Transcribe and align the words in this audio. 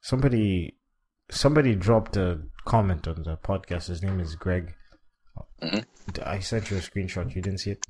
somebody 0.00 0.76
somebody 1.30 1.74
dropped 1.74 2.16
a 2.16 2.40
comment 2.64 3.06
on 3.08 3.22
the 3.22 3.36
podcast. 3.36 3.88
His 3.88 4.02
name 4.02 4.20
is 4.20 4.34
Greg. 4.34 4.74
Mhm. 5.62 5.84
I 6.26 6.40
sent 6.40 6.70
you 6.70 6.76
a 6.76 6.80
screenshot. 6.80 7.34
You 7.34 7.42
didn't 7.42 7.58
see 7.58 7.72
it. 7.72 7.86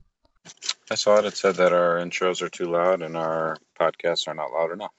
I 0.91 0.95
saw 0.95 1.19
it. 1.19 1.25
It 1.25 1.37
said 1.37 1.57
that 1.57 1.73
our 1.73 1.97
intros 1.99 2.43
are 2.43 2.49
too 2.49 2.67
loud 2.67 3.03
and 3.03 3.17
our 3.17 3.57
podcasts 3.79 4.27
are 4.29 4.35
not 4.35 4.51
loud 4.53 4.73
enough. 4.73 4.93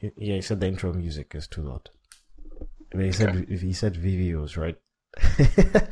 Yeah, 0.00 0.34
he 0.36 0.42
said 0.42 0.60
the 0.60 0.66
intro 0.68 0.92
music 0.92 1.34
is 1.34 1.46
too 1.46 1.62
loud. 1.62 1.90
He 2.92 3.12
said 3.12 3.48
he 3.48 3.72
said 3.72 3.94
VVOs, 3.94 4.56
right? 4.56 4.76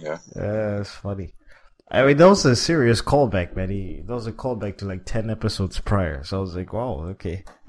Yeah. 0.00 0.18
Uh, 0.34 0.80
it's 0.80 0.90
funny. 0.90 1.34
I 1.90 2.04
mean, 2.04 2.16
that 2.16 2.28
was 2.28 2.44
a 2.44 2.56
serious 2.56 3.02
callback, 3.02 3.54
man. 3.54 3.70
He, 3.70 4.02
that 4.06 4.14
was 4.14 4.26
a 4.26 4.32
callback 4.32 4.78
to 4.78 4.86
like 4.86 5.04
10 5.04 5.30
episodes 5.30 5.80
prior. 5.80 6.24
So 6.24 6.38
I 6.38 6.40
was 6.40 6.56
like, 6.56 6.72
wow, 6.72 7.06
okay. 7.10 7.44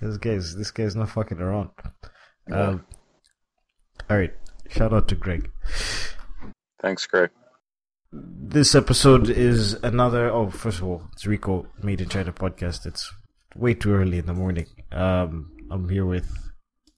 this 0.00 0.16
guy's, 0.18 0.56
this 0.56 0.70
guy's 0.70 0.96
not 0.96 1.10
fucking 1.10 1.38
around. 1.38 1.70
Um, 2.50 2.86
alright. 4.10 4.34
Shout 4.70 4.92
out 4.92 5.08
to 5.08 5.14
Greg. 5.14 5.50
Thanks, 6.80 7.06
Greg. 7.06 7.30
This 8.10 8.74
episode 8.74 9.28
is 9.28 9.74
another, 9.74 10.30
oh, 10.30 10.48
first 10.48 10.78
of 10.78 10.84
all, 10.84 11.02
it's 11.12 11.26
Rico 11.26 11.66
Made 11.82 12.00
in 12.00 12.08
China 12.08 12.32
podcast. 12.32 12.86
It's 12.86 13.12
way 13.54 13.74
too 13.74 13.92
early 13.92 14.18
in 14.18 14.26
the 14.26 14.34
morning. 14.34 14.66
Um, 14.92 15.52
I'm 15.70 15.88
here 15.90 16.06
with 16.06 16.30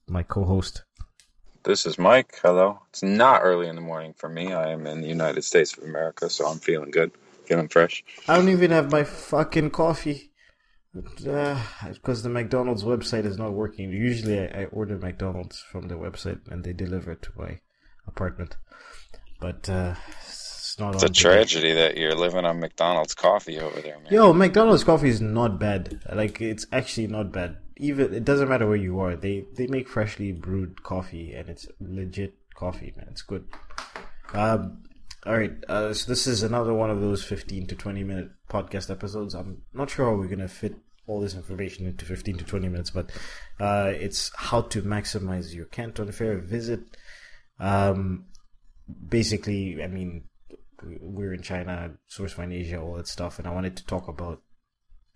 my 0.07 0.23
co-host. 0.23 0.85
This 1.63 1.85
is 1.85 1.99
Mike. 1.99 2.39
Hello. 2.43 2.81
It's 2.89 3.03
not 3.03 3.43
early 3.43 3.69
in 3.69 3.75
the 3.75 3.83
morning 3.83 4.15
for 4.15 4.29
me. 4.29 4.53
I 4.53 4.71
am 4.71 4.87
in 4.87 5.03
the 5.03 5.09
United 5.09 5.43
States 5.45 5.77
of 5.77 5.85
America, 5.85 6.31
so 6.31 6.47
I'm 6.47 6.59
feeling 6.59 6.91
good, 6.91 7.13
feeling 7.45 7.69
fresh. 7.69 8.03
I 8.29 8.37
don't 8.37 8.49
even 8.49 8.71
have 8.71 8.91
my 8.91 9.05
fucking 9.05 9.71
coffee. 9.71 10.31
Because 10.95 12.23
the 12.23 12.29
McDonald's 12.31 12.83
website 12.83 13.25
is 13.27 13.37
not 13.39 13.53
working. 13.53 13.91
Usually 13.91 14.41
I, 14.41 14.63
I 14.63 14.65
order 14.67 14.97
McDonald's 14.97 15.61
from 15.61 15.89
the 15.89 15.95
website 15.95 16.41
and 16.51 16.65
they 16.65 16.73
deliver 16.73 17.13
it 17.13 17.23
to 17.23 17.31
my 17.37 17.61
apartment. 18.09 18.57
But 19.39 19.69
uh, 19.69 19.95
it's 20.27 20.77
not 20.81 20.95
It's 20.95 21.05
a 21.05 21.09
today. 21.09 21.21
tragedy 21.21 21.73
that 21.75 21.97
you're 21.97 22.17
living 22.17 22.45
on 22.45 22.59
McDonald's 22.59 23.15
coffee 23.15 23.61
over 23.61 23.81
there, 23.81 23.99
man. 24.01 24.13
Yo, 24.13 24.33
McDonald's 24.33 24.83
coffee 24.83 25.11
is 25.11 25.21
not 25.21 25.61
bad. 25.61 26.01
Like 26.13 26.41
it's 26.41 26.67
actually 26.73 27.07
not 27.07 27.31
bad. 27.33 27.59
Even 27.81 28.13
it 28.13 28.25
doesn't 28.25 28.49
matter 28.49 28.67
where 28.67 28.77
you 28.77 29.01
are. 29.01 29.17
They 29.17 29.47
they 29.57 29.67
make 29.67 29.89
freshly 29.89 30.33
brewed 30.33 30.83
coffee 30.83 31.33
and 31.33 31.49
it's 31.49 31.67
legit 31.81 32.35
coffee, 32.55 32.93
man. 32.97 33.09
It's 33.11 33.23
good. 33.23 33.47
Um, 34.35 34.83
all 35.27 35.37
right. 35.37 35.53
Uh, 35.67 35.93
so 35.95 36.11
this 36.11 36.27
is 36.27 36.43
another 36.43 36.75
one 36.75 36.91
of 36.91 37.01
those 37.01 37.25
fifteen 37.25 37.67
to 37.69 37.75
twenty 37.75 38.05
minute 38.05 38.31
podcast 38.51 38.91
episodes. 38.91 39.35
I'm 39.35 39.63
not 39.73 39.91
sure 39.91 40.07
how 40.07 40.15
we're 40.15 40.29
gonna 40.29 40.47
fit 40.49 40.75
all 41.07 41.21
this 41.21 41.35
information 41.35 41.87
into 41.87 42.05
fifteen 42.05 42.37
to 42.37 42.45
twenty 42.45 42.69
minutes, 42.69 42.91
but 42.91 43.11
uh, 43.59 43.93
it's 43.95 44.31
how 44.37 44.61
to 44.61 44.83
maximize 44.83 45.55
your 45.55 45.67
Canton 45.67 46.13
Fair 46.13 46.39
visit. 46.39 46.81
Um, 47.59 48.27
basically, 49.09 49.83
I 49.83 49.87
mean, 49.87 50.25
we're 51.01 51.33
in 51.33 51.43
China, 51.43 51.93
source 52.09 52.33
find 52.33 52.53
Asia, 52.53 52.81
all 52.81 52.95
that 52.95 53.09
stuff, 53.09 53.39
and 53.39 53.49
I 53.49 53.53
wanted 53.53 53.77
to 53.79 53.87
talk 53.87 54.07
about 54.07 54.43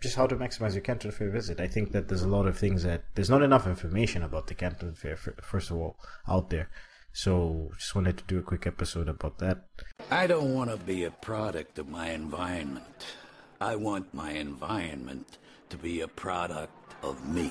just 0.05 0.17
how 0.17 0.27
to 0.27 0.37
maximize 0.37 0.75
your 0.75 0.83
Canton 0.83 1.11
Fair 1.11 1.31
visit. 1.31 1.61
I 1.61 1.67
think 1.67 1.93
that 1.93 2.09
there's 2.09 2.23
a 2.23 2.29
lot 2.29 2.47
of 2.47 2.59
things 2.59 2.83
that 2.83 3.05
there's 3.15 3.31
not 3.31 3.43
enough 3.43 3.67
information 3.67 4.23
about 4.23 4.47
the 4.47 4.55
Canton 4.55 4.95
Fair, 4.95 5.17
first 5.17 5.71
of 5.71 5.79
all, 5.79 5.97
out 6.29 6.51
there. 6.51 6.69
So 7.15 7.71
just 7.79 7.95
wanted 7.95 8.19
to 8.19 8.25
do 8.25 8.39
a 8.39 8.43
quick 8.43 8.67
episode 8.67 9.09
about 9.09 9.39
that. 9.39 9.65
I 10.11 10.27
don't 10.27 10.53
want 10.53 10.71
to 10.71 10.77
be 10.77 11.05
a 11.05 11.11
product 11.11 11.79
of 11.79 11.89
my 11.89 12.11
environment. 12.11 13.07
I 13.63 13.77
want 13.77 14.13
my 14.13 14.33
environment 14.33 15.39
to 15.71 15.79
be 15.79 16.03
a 16.03 16.09
product 16.09 16.95
of 17.03 17.27
me. 17.27 17.51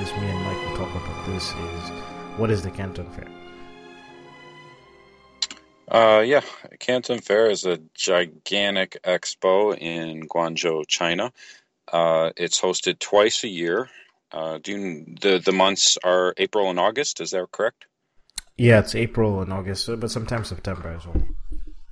Is 0.00 0.10
me 0.14 0.28
and 0.30 0.42
Mike 0.44 0.56
will 0.66 0.76
talk 0.78 0.90
about 0.94 1.26
this 1.26 1.50
is 1.50 1.90
what 2.38 2.50
is 2.50 2.62
the 2.62 2.70
Canton 2.70 3.10
Fair? 3.10 3.28
Uh, 5.88 6.20
yeah, 6.20 6.40
Canton 6.78 7.18
Fair 7.20 7.50
is 7.50 7.64
a 7.66 7.78
gigantic 7.94 8.96
expo 9.04 9.76
in 9.76 10.26
Guangzhou, 10.28 10.86
China. 10.86 11.32
Uh, 11.92 12.30
it's 12.36 12.60
hosted 12.60 12.98
twice 12.98 13.42
a 13.44 13.48
year. 13.48 13.90
Uh, 14.32 14.58
do 14.62 14.72
you, 14.72 15.04
the 15.20 15.38
the 15.38 15.52
months 15.52 15.98
are 16.04 16.32
April 16.36 16.70
and 16.70 16.78
August? 16.78 17.20
Is 17.20 17.32
that 17.32 17.50
correct? 17.50 17.86
Yeah, 18.56 18.78
it's 18.78 18.94
April 18.94 19.42
and 19.42 19.52
August, 19.52 19.88
uh, 19.88 19.96
but 19.96 20.10
sometimes 20.10 20.48
September 20.48 20.88
as 20.96 21.04
well. 21.06 21.22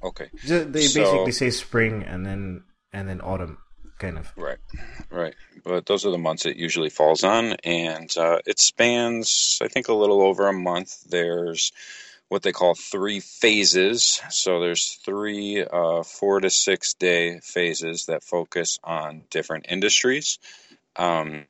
Okay, 0.05 0.29
Ju- 0.47 0.65
They 0.65 0.87
So- 0.87 1.03
basically 1.03 1.33
say 1.33 1.51
spring 1.51 2.05
and 2.05 2.25
then 2.25 2.63
and 2.93 3.09
then 3.09 3.21
autumn, 3.21 3.59
kind 3.99 4.19
of. 4.19 4.33
right, 4.37 4.59
right. 5.11 5.35
But 5.65 5.87
those 5.87 6.07
are 6.07 6.11
the 6.11 6.19
months 6.19 6.47
it 6.47 6.57
usually 6.57 6.91
falls 6.91 7.25
on, 7.25 7.55
and 7.65 8.15
uh, 8.17 8.39
it 8.47 8.59
spans, 8.59 9.59
I 9.63 9.69
think, 9.69 9.89
a 9.89 9.95
little 9.95 10.23
over 10.23 10.49
a 10.49 10.53
month. 10.53 11.05
There's 11.05 11.73
what 12.29 12.43
they 12.43 12.53
call 12.53 12.75
three 12.75 13.21
phases. 13.21 14.21
So 14.31 14.61
there's 14.61 14.95
three 15.05 15.65
uh, 15.65 16.03
four 16.03 16.41
to 16.41 16.51
six 16.51 16.95
day 16.95 17.41
phases 17.41 18.07
that 18.07 18.23
focus 18.23 18.79
on 18.85 19.23
different 19.31 19.67
industries. 19.69 20.39
Um, 20.97 21.47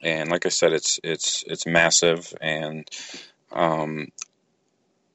and 0.00 0.30
like 0.30 0.46
I 0.46 0.50
said, 0.50 0.72
it's 0.72 1.00
it's 1.02 1.44
it's 1.46 1.66
massive, 1.66 2.32
and 2.40 2.88
um, 3.52 4.08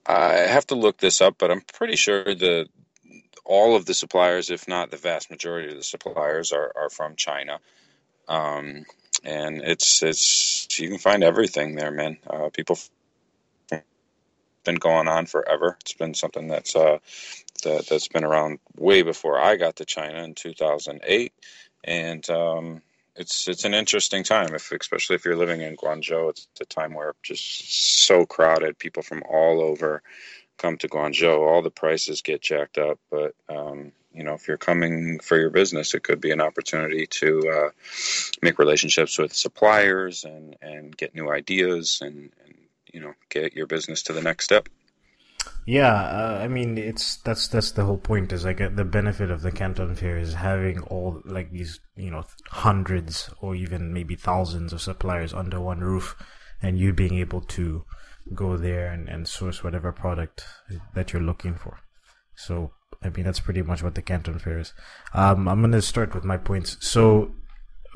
I 0.06 0.34
have 0.34 0.68
to 0.68 0.76
look 0.76 0.98
this 0.98 1.22
up, 1.22 1.36
but 1.38 1.52
I'm 1.52 1.62
pretty 1.62 1.96
sure 1.96 2.24
the 2.24 2.68
all 3.46 3.76
of 3.76 3.86
the 3.86 3.94
suppliers, 3.94 4.50
if 4.50 4.68
not 4.68 4.92
the 4.92 4.98
vast 4.98 5.30
majority 5.30 5.70
of 5.70 5.78
the 5.78 5.84
suppliers, 5.84 6.52
are, 6.52 6.72
are 6.76 6.90
from 6.90 7.16
China. 7.16 7.60
Um, 8.28 8.86
and 9.24 9.62
it's 9.62 10.04
it's 10.04 10.80
you 10.80 10.90
can 10.90 10.98
find 10.98 11.24
everything 11.24 11.76
there, 11.76 11.92
man. 11.92 12.18
Uh, 12.28 12.50
people 12.50 12.78
been 14.64 14.76
going 14.76 15.08
on 15.08 15.26
forever. 15.26 15.78
It's 15.82 15.94
been 15.94 16.14
something 16.14 16.48
that's 16.48 16.76
uh, 16.76 17.00
that 17.64 17.88
that's 17.88 18.08
been 18.08 18.24
around 18.24 18.60
way 18.78 19.02
before 19.02 19.40
I 19.40 19.56
got 19.56 19.78
to 19.78 19.86
China 19.86 20.24
in 20.24 20.36
2008, 20.36 21.34
and 21.84 22.30
um, 22.30 22.82
it's 23.16 23.48
it's 23.48 23.66
an 23.66 23.74
interesting 23.74 24.24
time. 24.24 24.54
If 24.56 24.72
especially 24.72 25.16
if 25.16 25.26
you're 25.26 25.36
living 25.36 25.62
in 25.62 25.78
Guangzhou, 25.78 26.30
it's 26.30 26.48
a 26.62 26.66
time 26.66 26.94
where 26.94 27.14
just 27.24 28.04
so 28.04 28.26
crowded. 28.26 28.80
People 28.80 29.04
from 29.04 29.24
all 29.30 29.62
over 29.62 30.02
come 30.58 30.78
to 30.78 30.88
Guangzhou. 30.88 31.40
All 31.40 31.62
the 31.62 31.72
prices 31.72 32.22
get 32.22 32.42
jacked 32.42 32.78
up, 32.78 33.00
but 33.10 33.36
um, 33.50 33.92
you 34.14 34.24
know 34.24 34.34
if 34.34 34.48
you're 34.48 34.58
coming 34.58 35.20
for 35.20 35.38
your 35.38 35.50
business, 35.50 35.94
it 35.94 36.04
could 36.04 36.22
be 36.22 36.32
an 36.32 36.42
opportunity 36.42 37.08
to 37.08 37.50
uh, 37.50 37.70
make 38.42 38.60
relationships 38.60 39.18
with 39.18 39.34
suppliers 39.34 40.24
and 40.24 40.56
and 40.62 40.96
get 40.96 41.16
new 41.16 41.32
ideas 41.32 42.00
and, 42.02 42.32
and 42.46 42.56
you 42.94 43.00
know 43.00 43.14
get 43.30 43.54
your 43.54 43.68
business 43.68 44.04
to 44.04 44.14
the 44.14 44.22
next 44.22 44.46
step. 44.46 44.70
Yeah, 45.66 45.94
uh, 45.94 46.40
I 46.42 46.48
mean 46.48 46.78
it's 46.78 47.18
that's 47.18 47.48
that's 47.48 47.72
the 47.72 47.86
whole 47.86 47.98
point. 47.98 48.34
Is 48.34 48.46
like 48.46 48.60
uh, 48.60 48.70
the 48.70 48.84
benefit 48.84 49.32
of 49.32 49.42
the 49.42 49.52
Canton 49.52 49.96
Fair 49.96 50.18
is 50.18 50.34
having 50.34 50.82
all 50.84 51.22
like 51.26 51.52
these 51.52 51.80
you 51.96 52.12
know 52.12 52.24
hundreds 52.50 53.30
or 53.40 53.56
even 53.56 53.94
maybe 53.94 54.16
thousands 54.16 54.74
of 54.74 54.82
suppliers 54.82 55.34
under 55.34 55.62
one 55.62 55.80
roof, 55.80 56.16
and 56.62 56.78
you 56.78 56.92
being 56.92 57.16
able 57.16 57.42
to 57.42 57.86
go 58.34 58.58
there 58.58 58.88
and, 58.88 59.10
and 59.10 59.28
source 59.28 59.64
whatever 59.64 59.92
product 59.92 60.46
that 60.94 61.14
you're 61.14 61.22
looking 61.22 61.56
for. 61.56 61.80
So 62.36 62.72
I 63.04 63.10
mean 63.10 63.26
that's 63.26 63.40
pretty 63.40 63.62
much 63.62 63.84
what 63.84 63.96
the 63.96 64.02
Canton 64.02 64.40
Fair 64.40 64.60
is. 64.60 64.74
Um, 65.14 65.48
I'm 65.48 65.62
gonna 65.62 65.82
start 65.82 66.16
with 66.16 66.24
my 66.24 66.38
points. 66.38 66.78
So 66.80 67.34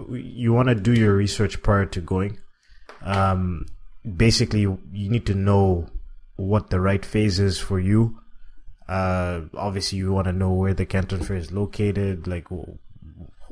you 0.09 0.53
want 0.53 0.69
to 0.69 0.75
do 0.75 0.93
your 0.93 1.15
research 1.15 1.61
prior 1.63 1.85
to 1.85 2.01
going. 2.01 2.39
Um, 3.01 3.65
basically, 4.15 4.61
you 4.61 4.79
need 4.91 5.25
to 5.27 5.35
know 5.35 5.87
what 6.35 6.69
the 6.69 6.79
right 6.79 7.03
phase 7.03 7.39
is 7.39 7.59
for 7.59 7.79
you. 7.79 8.19
Uh, 8.87 9.41
obviously, 9.55 9.97
you 9.97 10.13
want 10.13 10.25
to 10.25 10.33
know 10.33 10.51
where 10.51 10.73
the 10.73 10.85
Canton 10.85 11.23
Fair 11.23 11.37
is 11.37 11.51
located, 11.51 12.27
like 12.27 12.45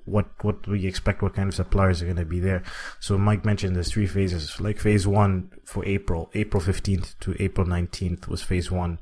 what 0.05 0.27
what 0.43 0.67
we 0.67 0.85
expect, 0.85 1.21
what 1.21 1.35
kind 1.35 1.49
of 1.49 1.55
suppliers 1.55 2.01
are 2.01 2.05
going 2.05 2.17
to 2.17 2.25
be 2.25 2.39
there. 2.39 2.63
So 2.99 3.17
Mike 3.17 3.43
mentioned 3.43 3.75
there's 3.75 3.91
three 3.91 4.07
phases. 4.07 4.59
Like 4.61 4.79
phase 4.79 5.05
one 5.05 5.51
for 5.65 5.85
April, 5.85 6.29
April 6.33 6.61
15th 6.61 7.15
to 7.21 7.35
April 7.39 7.67
19th 7.67 8.27
was 8.27 8.43
phase 8.43 8.71
one, 8.71 8.99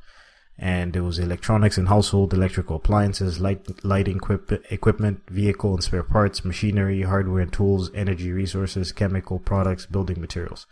and 0.57 0.93
there 0.93 1.03
was 1.03 1.19
electronics 1.19 1.77
and 1.77 1.89
household 1.89 2.33
electrical 2.33 2.77
appliances, 2.77 3.39
light 3.39 3.83
lighting 3.83 4.17
equip- 4.17 4.71
equipment, 4.71 5.21
vehicle 5.29 5.73
and 5.73 5.83
spare 5.83 6.03
parts, 6.03 6.45
machinery, 6.45 7.01
hardware 7.03 7.41
and 7.41 7.53
tools, 7.53 7.91
energy 7.93 8.31
resources, 8.31 8.91
chemical 8.91 9.39
products, 9.39 9.85
building 9.85 10.21
materials. 10.21 10.65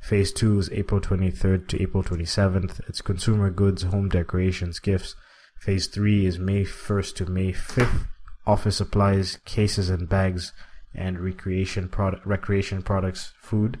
Phase 0.00 0.32
2 0.32 0.58
is 0.58 0.70
April 0.70 1.00
23rd 1.00 1.66
to 1.68 1.82
April 1.82 2.04
27th. 2.04 2.86
It's 2.86 3.00
consumer 3.00 3.48
goods, 3.48 3.84
home 3.84 4.10
decorations, 4.10 4.78
gifts. 4.78 5.16
Phase 5.58 5.86
3 5.86 6.26
is 6.26 6.38
May 6.38 6.64
1st 6.64 7.14
to 7.16 7.26
May 7.26 7.52
5th. 7.54 8.08
Office 8.46 8.76
supplies, 8.76 9.38
cases 9.44 9.88
and 9.88 10.08
bags, 10.08 10.52
and 10.94 11.18
recreation 11.18 11.88
product, 11.88 12.26
recreation 12.26 12.82
products, 12.82 13.32
food, 13.40 13.80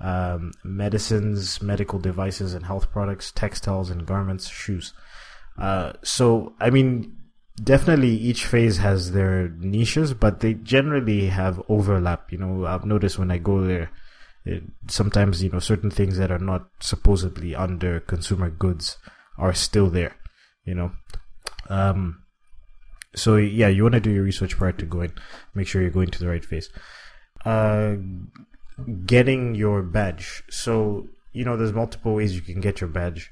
um, 0.00 0.52
medicines, 0.62 1.62
medical 1.62 1.98
devices 1.98 2.54
and 2.54 2.66
health 2.66 2.90
products, 2.90 3.32
textiles 3.32 3.90
and 3.90 4.06
garments, 4.06 4.48
shoes. 4.48 4.92
Uh, 5.58 5.92
so, 6.02 6.54
I 6.60 6.70
mean, 6.70 7.16
definitely 7.62 8.10
each 8.10 8.44
phase 8.44 8.78
has 8.78 9.12
their 9.12 9.48
niches, 9.48 10.14
but 10.14 10.40
they 10.40 10.54
generally 10.54 11.26
have 11.28 11.62
overlap. 11.68 12.30
You 12.30 12.38
know, 12.38 12.66
I've 12.66 12.84
noticed 12.84 13.18
when 13.18 13.30
I 13.30 13.38
go 13.38 13.64
there, 13.64 13.90
it, 14.44 14.62
sometimes, 14.88 15.42
you 15.42 15.50
know, 15.50 15.58
certain 15.58 15.90
things 15.90 16.18
that 16.18 16.30
are 16.30 16.38
not 16.38 16.68
supposedly 16.80 17.54
under 17.54 18.00
consumer 18.00 18.50
goods 18.50 18.98
are 19.38 19.54
still 19.54 19.90
there, 19.90 20.16
you 20.64 20.74
know. 20.74 20.92
Um, 21.68 22.22
so 23.16 23.36
yeah, 23.36 23.68
you 23.68 23.82
want 23.82 23.94
to 23.94 24.00
do 24.00 24.10
your 24.10 24.24
research 24.24 24.56
prior 24.56 24.72
to 24.72 24.86
going. 24.86 25.12
Make 25.54 25.66
sure 25.66 25.82
you're 25.82 25.90
going 25.90 26.10
to 26.10 26.18
the 26.18 26.28
right 26.28 26.44
phase. 26.44 26.68
Uh, 27.44 27.96
getting 29.06 29.54
your 29.54 29.82
badge. 29.82 30.42
So 30.50 31.08
you 31.32 31.44
know, 31.44 31.56
there's 31.56 31.72
multiple 31.72 32.14
ways 32.14 32.34
you 32.34 32.40
can 32.40 32.60
get 32.60 32.80
your 32.80 32.88
badge. 32.88 33.30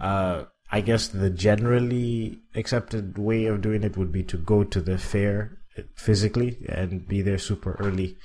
Uh, 0.00 0.44
I 0.72 0.80
guess 0.80 1.08
the 1.08 1.30
generally 1.30 2.38
accepted 2.54 3.18
way 3.18 3.46
of 3.46 3.60
doing 3.60 3.82
it 3.82 3.96
would 3.96 4.12
be 4.12 4.22
to 4.24 4.36
go 4.36 4.64
to 4.64 4.80
the 4.80 4.98
fair 4.98 5.58
physically 5.94 6.58
and 6.68 7.06
be 7.06 7.22
there 7.22 7.38
super 7.38 7.76
early 7.80 8.16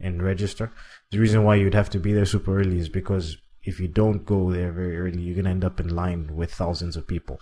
and 0.00 0.22
register. 0.22 0.72
The 1.10 1.18
reason 1.18 1.44
why 1.44 1.56
you'd 1.56 1.74
have 1.74 1.90
to 1.90 1.98
be 1.98 2.12
there 2.12 2.26
super 2.26 2.58
early 2.58 2.78
is 2.78 2.88
because 2.88 3.36
if 3.62 3.78
you 3.78 3.88
don't 3.88 4.24
go 4.24 4.50
there 4.50 4.72
very 4.72 4.98
early, 4.98 5.20
you're 5.20 5.36
gonna 5.36 5.50
end 5.50 5.64
up 5.64 5.80
in 5.80 5.94
line 5.94 6.34
with 6.34 6.52
thousands 6.52 6.96
of 6.96 7.06
people. 7.06 7.40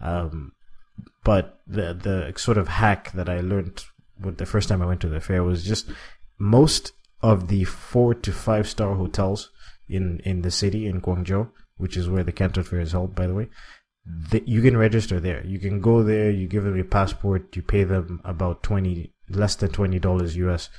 Um, 0.00 0.52
but 1.24 1.60
the 1.66 1.92
the 1.94 2.32
sort 2.36 2.58
of 2.58 2.68
hack 2.68 3.12
that 3.12 3.28
I 3.28 3.40
learned 3.40 3.84
with 4.20 4.38
the 4.38 4.46
first 4.46 4.68
time 4.68 4.82
I 4.82 4.86
went 4.86 5.00
to 5.02 5.08
the 5.08 5.20
fair 5.20 5.42
was 5.42 5.64
just 5.64 5.90
most 6.38 6.92
of 7.22 7.48
the 7.48 7.64
four 7.64 8.14
to 8.14 8.32
five 8.32 8.68
star 8.68 8.94
hotels 8.94 9.50
in 9.88 10.20
in 10.24 10.42
the 10.42 10.50
city 10.50 10.86
in 10.86 11.00
Guangzhou, 11.00 11.50
which 11.76 11.96
is 11.96 12.08
where 12.08 12.24
the 12.24 12.32
Canton 12.32 12.64
Fair 12.64 12.80
is 12.80 12.92
held, 12.92 13.14
by 13.14 13.26
the 13.26 13.34
way. 13.34 13.48
The, 14.30 14.42
you 14.46 14.62
can 14.62 14.76
register 14.76 15.18
there. 15.18 15.44
You 15.44 15.58
can 15.58 15.80
go 15.80 16.02
there. 16.02 16.30
You 16.30 16.46
give 16.46 16.64
them 16.64 16.76
your 16.76 16.84
passport. 16.84 17.56
You 17.56 17.62
pay 17.62 17.84
them 17.84 18.20
about 18.24 18.62
twenty, 18.62 19.12
less 19.28 19.56
than 19.56 19.70
twenty 19.70 19.98
dollars 19.98 20.36
US, 20.36 20.70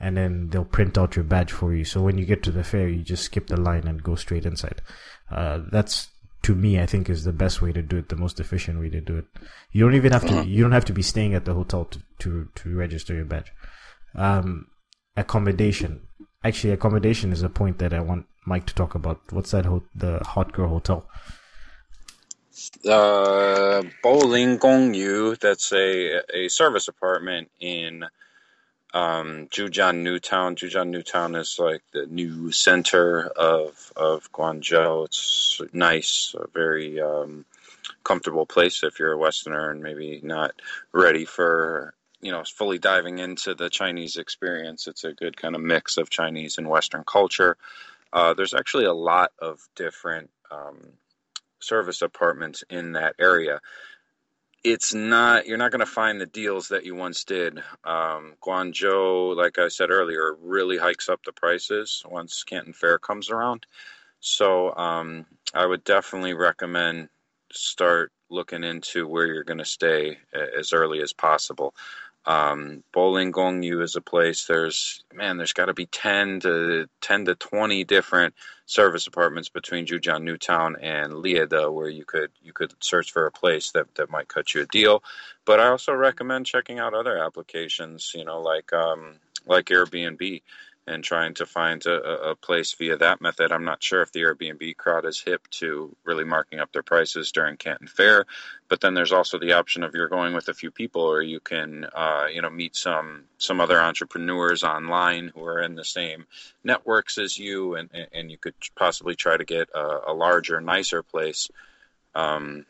and 0.00 0.16
then 0.16 0.48
they'll 0.48 0.64
print 0.64 0.98
out 0.98 1.14
your 1.14 1.24
badge 1.24 1.52
for 1.52 1.72
you. 1.74 1.84
So 1.84 2.02
when 2.02 2.18
you 2.18 2.24
get 2.24 2.42
to 2.44 2.50
the 2.50 2.64
fair, 2.64 2.88
you 2.88 3.02
just 3.02 3.24
skip 3.24 3.46
the 3.46 3.60
line 3.60 3.86
and 3.86 4.02
go 4.02 4.16
straight 4.16 4.46
inside. 4.46 4.82
Uh, 5.30 5.60
that's 5.70 6.08
to 6.42 6.54
me, 6.54 6.80
I 6.80 6.86
think 6.86 7.08
is 7.08 7.24
the 7.24 7.32
best 7.32 7.62
way 7.62 7.72
to 7.72 7.82
do 7.82 7.98
it, 7.98 8.08
the 8.08 8.16
most 8.16 8.40
efficient 8.40 8.80
way 8.80 8.88
to 8.90 9.00
do 9.00 9.18
it. 9.18 9.26
You 9.70 9.84
don't 9.84 9.94
even 9.94 10.12
have 10.12 10.26
to, 10.26 10.44
you 10.44 10.62
don't 10.62 10.72
have 10.72 10.84
to 10.86 10.92
be 10.92 11.02
staying 11.02 11.34
at 11.34 11.44
the 11.44 11.54
hotel 11.54 11.84
to, 11.86 12.02
to, 12.20 12.48
to 12.56 12.76
register 12.76 13.14
your 13.14 13.24
badge. 13.24 13.52
Um, 14.14 14.66
accommodation. 15.16 16.08
Actually, 16.44 16.72
accommodation 16.72 17.32
is 17.32 17.42
a 17.42 17.48
point 17.48 17.78
that 17.78 17.94
I 17.94 18.00
want 18.00 18.26
Mike 18.46 18.66
to 18.66 18.74
talk 18.74 18.94
about. 18.94 19.20
What's 19.30 19.52
that, 19.52 19.66
ho- 19.66 19.84
the 19.94 20.18
Hot 20.24 20.52
Girl 20.52 20.68
Hotel? 20.68 21.08
Uh, 22.88 23.82
Bowling 24.02 24.58
Gong 24.58 24.94
Yu, 24.94 25.36
that's 25.36 25.72
a, 25.72 26.22
a 26.34 26.48
service 26.48 26.88
apartment 26.88 27.50
in 27.60 28.04
um, 28.92 29.48
Zhujiang 29.48 30.02
Newtown. 30.02 30.56
Zhujiang 30.56 30.88
Newtown 30.88 31.34
is 31.34 31.58
like 31.58 31.82
the 31.92 32.06
new 32.06 32.52
center 32.52 33.26
of 33.26 33.92
of 33.96 34.30
Guangzhou. 34.32 35.06
It's 35.06 35.60
nice, 35.72 36.34
a 36.38 36.46
very 36.48 37.00
um, 37.00 37.44
comfortable 38.04 38.46
place 38.46 38.82
if 38.82 38.98
you're 38.98 39.12
a 39.12 39.18
Westerner 39.18 39.70
and 39.70 39.82
maybe 39.82 40.20
not 40.22 40.52
ready 40.92 41.24
for 41.24 41.94
you 42.20 42.32
know 42.32 42.42
fully 42.44 42.78
diving 42.78 43.18
into 43.18 43.54
the 43.54 43.70
Chinese 43.70 44.16
experience. 44.16 44.86
It's 44.86 45.04
a 45.04 45.12
good 45.12 45.36
kind 45.36 45.54
of 45.54 45.62
mix 45.62 45.96
of 45.96 46.10
Chinese 46.10 46.58
and 46.58 46.68
Western 46.68 47.04
culture. 47.04 47.56
Uh, 48.12 48.34
there's 48.34 48.54
actually 48.54 48.84
a 48.84 48.92
lot 48.92 49.32
of 49.38 49.66
different 49.74 50.28
um, 50.50 50.76
service 51.60 52.02
apartments 52.02 52.62
in 52.68 52.92
that 52.92 53.14
area 53.18 53.60
it's 54.64 54.94
not 54.94 55.46
you're 55.46 55.58
not 55.58 55.72
going 55.72 55.80
to 55.80 55.86
find 55.86 56.20
the 56.20 56.26
deals 56.26 56.68
that 56.68 56.84
you 56.84 56.94
once 56.94 57.24
did. 57.24 57.58
Um, 57.84 58.34
Guangzhou, 58.42 59.36
like 59.36 59.58
I 59.58 59.68
said 59.68 59.90
earlier, 59.90 60.36
really 60.40 60.78
hikes 60.78 61.08
up 61.08 61.20
the 61.24 61.32
prices 61.32 62.02
once 62.08 62.44
Canton 62.44 62.72
Fair 62.72 62.98
comes 62.98 63.30
around. 63.30 63.66
So 64.20 64.74
um, 64.76 65.26
I 65.52 65.66
would 65.66 65.82
definitely 65.84 66.34
recommend 66.34 67.08
start 67.52 68.12
looking 68.30 68.64
into 68.64 69.06
where 69.06 69.26
you're 69.26 69.44
going 69.44 69.58
to 69.58 69.64
stay 69.64 70.18
as 70.32 70.72
early 70.72 71.02
as 71.02 71.12
possible. 71.12 71.74
Um, 72.24 72.84
Bowling 72.92 73.32
Gongyu 73.32 73.82
is 73.82 73.96
a 73.96 74.00
place. 74.00 74.46
There's 74.46 75.02
man, 75.12 75.36
there's 75.36 75.52
got 75.52 75.66
to 75.66 75.74
be 75.74 75.86
ten 75.86 76.40
to 76.40 76.88
ten 77.00 77.24
to 77.24 77.34
twenty 77.34 77.84
different 77.84 78.34
service 78.66 79.06
apartments 79.06 79.48
between 79.48 79.86
Zhujiang 79.86 80.22
Newtown 80.22 80.76
and 80.80 81.12
Liede, 81.14 81.72
where 81.72 81.88
you 81.88 82.04
could 82.04 82.30
you 82.40 82.52
could 82.52 82.72
search 82.80 83.12
for 83.12 83.26
a 83.26 83.32
place 83.32 83.72
that 83.72 83.92
that 83.96 84.10
might 84.10 84.28
cut 84.28 84.54
you 84.54 84.62
a 84.62 84.66
deal. 84.66 85.02
But 85.44 85.58
I 85.58 85.68
also 85.68 85.92
recommend 85.92 86.46
checking 86.46 86.78
out 86.78 86.94
other 86.94 87.18
applications, 87.18 88.12
you 88.14 88.24
know, 88.24 88.40
like 88.40 88.72
um, 88.72 89.16
like 89.46 89.66
Airbnb 89.66 90.42
and 90.86 91.04
trying 91.04 91.34
to 91.34 91.46
find 91.46 91.84
a, 91.86 92.30
a, 92.30 92.34
place 92.34 92.72
via 92.74 92.96
that 92.96 93.20
method. 93.20 93.52
I'm 93.52 93.64
not 93.64 93.82
sure 93.82 94.02
if 94.02 94.10
the 94.10 94.22
Airbnb 94.22 94.76
crowd 94.76 95.06
is 95.06 95.20
hip 95.20 95.46
to 95.52 95.94
really 96.04 96.24
marking 96.24 96.58
up 96.58 96.72
their 96.72 96.82
prices 96.82 97.30
during 97.30 97.56
Canton 97.56 97.86
Fair, 97.86 98.26
but 98.68 98.80
then 98.80 98.94
there's 98.94 99.12
also 99.12 99.38
the 99.38 99.52
option 99.52 99.84
of 99.84 99.94
you're 99.94 100.08
going 100.08 100.34
with 100.34 100.48
a 100.48 100.54
few 100.54 100.72
people, 100.72 101.02
or 101.02 101.22
you 101.22 101.38
can 101.38 101.86
uh, 101.94 102.26
you 102.32 102.42
know 102.42 102.50
meet 102.50 102.74
some 102.74 103.24
some 103.38 103.60
other 103.60 103.80
entrepreneurs 103.80 104.64
online 104.64 105.30
who 105.34 105.44
are 105.44 105.62
in 105.62 105.76
the 105.76 105.84
same 105.84 106.26
networks 106.64 107.16
as 107.18 107.38
you, 107.38 107.76
and 107.76 107.88
and 108.12 108.30
you 108.30 108.38
could 108.38 108.54
possibly 108.74 109.14
try 109.14 109.36
to 109.36 109.44
get 109.44 109.68
a, 109.74 110.00
a 110.08 110.12
larger, 110.12 110.60
nicer 110.60 111.02
place. 111.02 111.48
Um, 112.14 112.66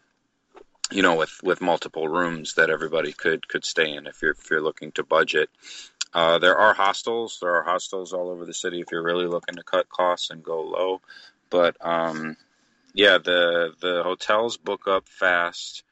you 0.92 1.02
know, 1.02 1.14
with, 1.14 1.40
with 1.42 1.60
multiple 1.60 2.06
rooms 2.06 2.54
that 2.54 2.70
everybody 2.70 3.12
could 3.12 3.48
could 3.48 3.64
stay 3.64 3.92
in 3.92 4.06
if 4.06 4.20
you're 4.22 4.32
if 4.32 4.50
you're 4.50 4.60
looking 4.60 4.92
to 4.92 5.02
budget. 5.02 5.48
Uh, 6.14 6.38
there 6.38 6.56
are 6.56 6.74
hostels. 6.74 7.38
There 7.40 7.54
are 7.54 7.62
hostels 7.62 8.12
all 8.12 8.30
over 8.30 8.44
the 8.44 8.54
city 8.54 8.80
if 8.80 8.88
you're 8.92 9.02
really 9.02 9.26
looking 9.26 9.56
to 9.56 9.62
cut 9.62 9.88
costs 9.88 10.30
and 10.30 10.42
go 10.42 10.62
low. 10.62 11.00
But 11.50 11.76
um, 11.80 12.36
yeah, 12.94 13.18
the 13.18 13.74
the 13.80 14.02
hotels 14.02 14.56
book 14.56 14.86
up 14.86 15.08
fast. 15.08 15.84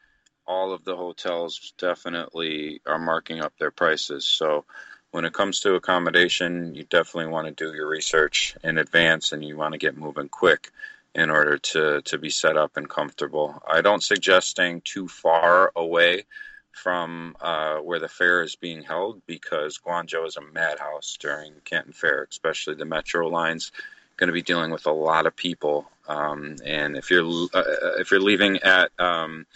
All 0.46 0.72
of 0.72 0.84
the 0.84 0.96
hotels 0.96 1.72
definitely 1.78 2.80
are 2.86 2.98
marking 2.98 3.40
up 3.40 3.52
their 3.58 3.70
prices. 3.70 4.24
So 4.24 4.64
when 5.12 5.24
it 5.24 5.32
comes 5.32 5.60
to 5.60 5.74
accommodation, 5.74 6.74
you 6.74 6.84
definitely 6.84 7.30
want 7.30 7.46
to 7.46 7.64
do 7.64 7.74
your 7.74 7.88
research 7.88 8.56
in 8.64 8.78
advance 8.78 9.32
and 9.32 9.44
you 9.44 9.56
want 9.56 9.72
to 9.72 9.78
get 9.78 9.96
moving 9.96 10.28
quick 10.28 10.70
in 11.14 11.30
order 11.30 11.58
to, 11.58 12.00
to 12.02 12.18
be 12.18 12.30
set 12.30 12.56
up 12.56 12.76
and 12.76 12.88
comfortable. 12.88 13.62
I 13.68 13.80
don't 13.80 14.02
suggest 14.02 14.48
staying 14.48 14.82
too 14.82 15.08
far 15.08 15.72
away 15.74 16.24
from 16.72 17.36
uh, 17.40 17.76
where 17.76 17.98
the 17.98 18.08
fair 18.08 18.42
is 18.42 18.56
being 18.56 18.82
held 18.82 19.20
because 19.26 19.78
Guangzhou 19.78 20.26
is 20.26 20.36
a 20.36 20.52
madhouse 20.52 21.16
during 21.20 21.52
Canton 21.64 21.92
Fair, 21.92 22.26
especially 22.30 22.74
the 22.74 22.84
metro 22.84 23.28
lines. 23.28 23.72
Going 24.16 24.28
to 24.28 24.34
be 24.34 24.42
dealing 24.42 24.70
with 24.70 24.86
a 24.86 24.92
lot 24.92 25.26
of 25.26 25.34
people, 25.34 25.90
um, 26.06 26.56
and 26.62 26.94
if 26.94 27.10
you're 27.10 27.24
uh, 27.54 27.62
if 27.98 28.10
you're 28.10 28.20
leaving 28.20 28.58
at 28.58 28.90
um, 28.98 29.46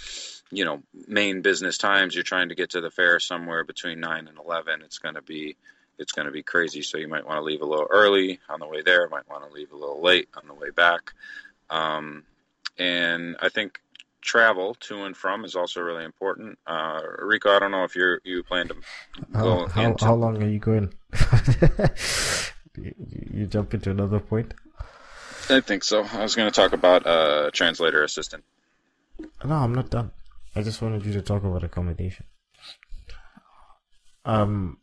you 0.51 0.65
know 0.65 0.83
main 1.07 1.43
business 1.43 1.77
times, 1.77 2.15
you're 2.15 2.25
trying 2.25 2.49
to 2.49 2.55
get 2.55 2.71
to 2.71 2.81
the 2.81 2.91
fair 2.91 3.21
somewhere 3.21 3.63
between 3.63 4.01
nine 4.01 4.27
and 4.27 4.39
eleven. 4.39 4.81
It's 4.81 4.99
going 4.99 5.17
to 5.17 5.23
be 5.23 5.57
it's 5.99 6.13
going 6.13 6.27
to 6.27 6.33
be 6.33 6.43
crazy. 6.43 6.81
So 6.81 6.97
you 6.97 7.09
might 7.09 7.27
want 7.27 7.39
to 7.39 7.43
leave 7.43 7.61
a 7.61 7.67
little 7.67 7.87
early 7.91 8.41
on 8.49 8.59
the 8.61 8.67
way 8.67 8.81
there. 8.81 9.07
Might 9.09 9.29
want 9.29 9.47
to 9.47 9.53
leave 9.53 9.73
a 9.73 9.77
little 9.77 10.01
late 10.01 10.29
on 10.35 10.47
the 10.47 10.55
way 10.55 10.71
back. 10.71 11.13
Um, 11.69 12.25
and 12.79 13.37
I 13.41 13.49
think 13.49 13.81
travel 14.25 14.75
to 14.81 15.05
and 15.05 15.17
from 15.17 15.45
is 15.45 15.55
also 15.55 15.81
really 15.81 16.05
important. 16.05 16.59
Uh, 16.67 17.01
Rico, 17.21 17.55
I 17.55 17.59
don't 17.61 17.71
know 17.71 17.85
if 17.85 17.95
you 17.95 18.19
you 18.25 18.43
plan 18.43 18.69
to 18.69 18.75
go. 19.33 19.67
How, 19.69 19.83
how, 19.83 19.97
how 20.01 20.15
long 20.15 20.43
are 20.43 20.49
you 20.49 20.59
going? 20.59 20.93
you, 22.77 22.95
you 23.33 23.47
jump 23.47 23.75
into 23.75 23.91
another 23.91 24.19
point. 24.19 24.55
I 25.49 25.61
think 25.61 25.85
so. 25.85 26.05
I 26.13 26.23
was 26.23 26.35
going 26.35 26.51
to 26.51 26.55
talk 26.55 26.73
about 26.73 27.07
uh, 27.07 27.51
translator 27.53 28.03
assistant. 28.03 28.45
No, 29.45 29.55
I'm 29.55 29.75
not 29.75 29.91
done. 29.91 30.11
I 30.57 30.63
just 30.63 30.81
wanted 30.81 31.05
you 31.05 31.13
to 31.13 31.23
talk 31.23 31.45
about 31.45 31.63
accommodation. 31.63 32.25
Um, 34.25 34.79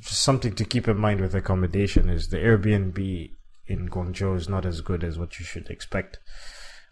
just 0.00 0.22
something 0.22 0.54
to 0.54 0.64
keep 0.64 0.86
in 0.86 0.96
mind 0.96 1.20
with 1.20 1.34
accommodation 1.34 2.08
is 2.08 2.28
the 2.28 2.36
Airbnb 2.36 3.32
in 3.66 3.88
Guangzhou 3.88 4.36
is 4.36 4.48
not 4.48 4.64
as 4.64 4.80
good 4.80 5.02
as 5.02 5.18
what 5.18 5.38
you 5.40 5.44
should 5.44 5.68
expect 5.68 6.20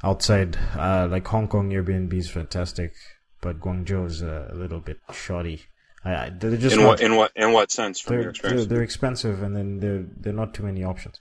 outside. 0.02 0.56
Uh, 0.76 1.08
like 1.10 1.26
Hong 1.28 1.48
Kong 1.48 1.70
Airbnb 1.70 2.12
is 2.14 2.30
fantastic, 2.30 2.92
but 3.40 3.60
Guangzhou 3.60 4.06
is 4.06 4.22
a 4.22 4.50
little 4.54 4.80
bit 4.80 4.98
shoddy. 5.12 5.62
I, 6.04 6.30
they're 6.30 6.56
just 6.56 6.76
in 6.76 6.84
what 6.84 7.00
in 7.00 7.14
what 7.14 7.30
in 7.36 7.52
what 7.52 7.70
sense 7.70 8.00
from 8.00 8.14
they're, 8.14 8.22
your 8.22 8.30
experience? 8.30 8.66
They're, 8.66 8.76
they're 8.76 8.84
expensive, 8.84 9.42
and 9.42 9.56
then 9.56 9.78
they're 9.78 10.04
they're 10.16 10.32
not 10.32 10.52
too 10.52 10.64
many 10.64 10.82
options. 10.82 11.20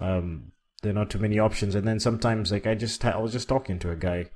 Um, 0.00 0.52
they're 0.82 0.92
not 0.92 1.10
too 1.10 1.18
many 1.18 1.38
options, 1.38 1.74
and 1.74 1.86
then 1.86 2.00
sometimes 2.00 2.50
like 2.50 2.66
I 2.66 2.74
just 2.74 3.04
I 3.04 3.18
was 3.18 3.32
just 3.32 3.48
talking 3.48 3.78
to 3.80 3.90
a 3.90 3.96
guy 3.96 4.30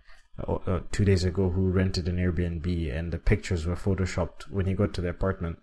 uh, 0.47 0.53
uh, 0.67 0.81
two 0.93 1.05
days 1.05 1.25
ago 1.25 1.51
who 1.51 1.71
rented 1.71 2.09
an 2.09 2.17
Airbnb, 2.17 2.97
and 2.97 3.13
the 3.13 3.19
pictures 3.19 3.67
were 3.67 3.77
photoshopped 3.77 4.51
when 4.51 4.67
he 4.67 4.75
got 4.75 4.95
to 4.95 5.01
the 5.01 5.09
apartment. 5.09 5.59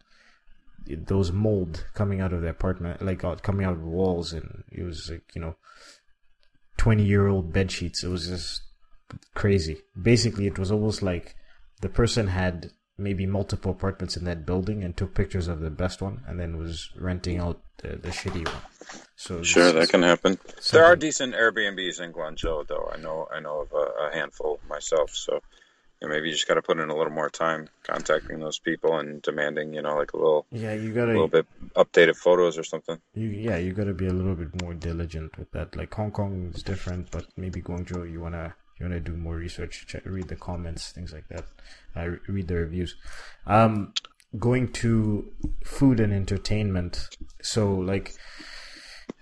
those 0.86 1.32
mold 1.32 1.86
coming 1.94 2.20
out 2.20 2.34
of 2.34 2.42
the 2.42 2.50
apartment, 2.50 3.02
like 3.02 3.24
out, 3.24 3.42
coming 3.42 3.66
out 3.66 3.74
of 3.74 3.82
the 3.82 3.88
walls, 3.88 4.34
and 4.34 4.64
it 4.70 4.84
was 4.84 5.10
like 5.10 5.24
you 5.34 5.42
know, 5.42 5.56
twenty 6.80 7.04
year 7.04 7.28
old 7.28 7.54
bed 7.54 7.70
sheets. 7.70 8.04
It 8.04 8.08
was 8.08 8.30
just 8.30 8.62
crazy. 9.36 9.78
Basically, 10.02 10.48
it 10.48 10.58
was 10.58 10.72
almost 10.72 11.04
like 11.04 11.36
the 11.82 11.90
person 11.90 12.28
had 12.28 12.72
maybe 12.98 13.26
multiple 13.26 13.72
apartments 13.72 14.18
in 14.18 14.26
that 14.26 14.46
building 14.46 14.84
and 14.84 14.96
took 14.96 15.14
pictures 15.14 15.48
of 15.48 15.60
the 15.60 15.70
best 15.70 16.02
one 16.02 16.22
and 16.28 16.40
then 16.40 16.58
was 16.58 16.90
renting 16.98 17.38
out 17.38 17.62
the, 17.78 17.90
the 17.98 18.10
shitty 18.10 18.46
one. 18.46 18.64
So 19.16 19.44
sure, 19.44 19.72
that 19.72 19.90
can 19.90 20.04
happen. 20.04 20.40
There 20.72 20.86
are 20.86 20.96
decent 20.96 21.34
Airbnbs 21.34 22.02
in 22.02 22.14
Guangzhou, 22.14 22.68
though. 22.68 22.90
I 22.94 22.98
know, 22.98 23.28
I 23.34 23.40
know 23.40 23.62
of 23.62 23.72
a, 23.74 24.08
a 24.08 24.14
handful 24.14 24.60
myself. 24.68 25.12
So 25.12 25.42
know, 26.08 26.14
maybe 26.14 26.28
you 26.28 26.34
just 26.34 26.48
got 26.48 26.56
to 26.56 26.62
put 26.62 26.80
in 26.80 26.90
a 26.90 26.96
little 26.96 27.12
more 27.12 27.30
time 27.30 27.68
contacting 27.84 28.40
those 28.40 28.60
people 28.60 28.98
and 28.98 29.22
demanding, 29.22 29.74
you 29.74 29.82
know, 29.82 29.96
like 29.96 30.14
a 30.14 30.18
little 30.18 30.46
yeah, 30.52 30.74
you 30.74 30.94
got 30.94 31.10
a 31.10 31.12
little 31.12 31.28
bit 31.28 31.46
updated 31.76 32.16
photos 32.16 32.58
or 32.58 32.64
something. 32.64 33.00
You, 33.14 33.28
yeah, 33.28 33.58
you 33.58 33.74
got 33.74 33.86
to 33.86 33.94
be 33.94 34.08
a 34.08 34.14
little 34.14 34.36
bit 34.36 34.62
more 34.62 34.74
diligent 34.74 35.38
with 35.38 35.52
that. 35.52 35.76
Like 35.76 35.94
Hong 35.94 36.12
Kong 36.12 36.52
is 36.56 36.64
different, 36.64 37.12
but 37.12 37.26
maybe 37.36 37.62
Guangzhou, 37.62 38.10
you 38.12 38.22
wanna 38.22 38.56
you 38.80 38.86
wanna 38.86 39.00
do 39.00 39.16
more 39.18 39.36
research, 39.36 39.86
check, 39.88 40.04
read 40.06 40.30
the 40.30 40.36
comments, 40.36 40.92
things 40.92 41.12
like 41.12 41.28
that. 41.30 41.46
Uh, 41.96 42.18
read 42.28 42.48
the 42.48 42.56
reviews. 42.56 42.96
Um, 43.46 43.94
going 44.38 44.72
to 44.72 45.32
food 45.66 46.00
and 46.00 46.14
entertainment. 46.14 47.10
So 47.42 47.74
like, 47.74 48.14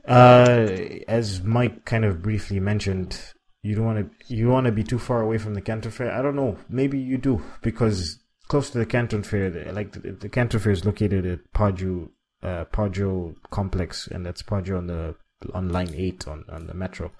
uh, 0.07 0.67
as 1.07 1.41
Mike 1.41 1.85
kind 1.85 2.05
of 2.05 2.21
briefly 2.21 2.59
mentioned, 2.59 3.19
you 3.61 3.75
don't 3.75 3.85
want 3.85 4.11
to 4.27 4.33
you 4.33 4.49
want 4.49 4.65
to 4.65 4.71
be 4.71 4.83
too 4.83 4.99
far 4.99 5.21
away 5.21 5.37
from 5.37 5.53
the 5.53 5.61
Canton 5.61 5.91
Fair. 5.91 6.11
I 6.11 6.21
don't 6.21 6.35
know. 6.35 6.57
Maybe 6.69 6.99
you 6.99 7.17
do 7.17 7.41
because 7.61 8.19
close 8.47 8.69
to 8.69 8.77
the 8.77 8.85
Canton 8.85 9.23
Fair, 9.23 9.49
like 9.73 9.91
the, 9.91 10.11
the 10.11 10.29
Canton 10.29 10.59
Fair 10.59 10.71
is 10.71 10.85
located 10.85 11.25
at 11.25 11.39
Pazhou 11.53 12.09
uh, 12.43 12.65
Pazhou 12.65 13.35
complex, 13.49 14.07
and 14.07 14.25
that's 14.25 14.43
Pazhou 14.43 14.77
on 14.77 14.87
the 14.87 15.15
on 15.53 15.69
line 15.69 15.93
eight 15.95 16.27
on 16.27 16.45
on 16.49 16.67
the 16.67 16.73
metro. 16.73 17.11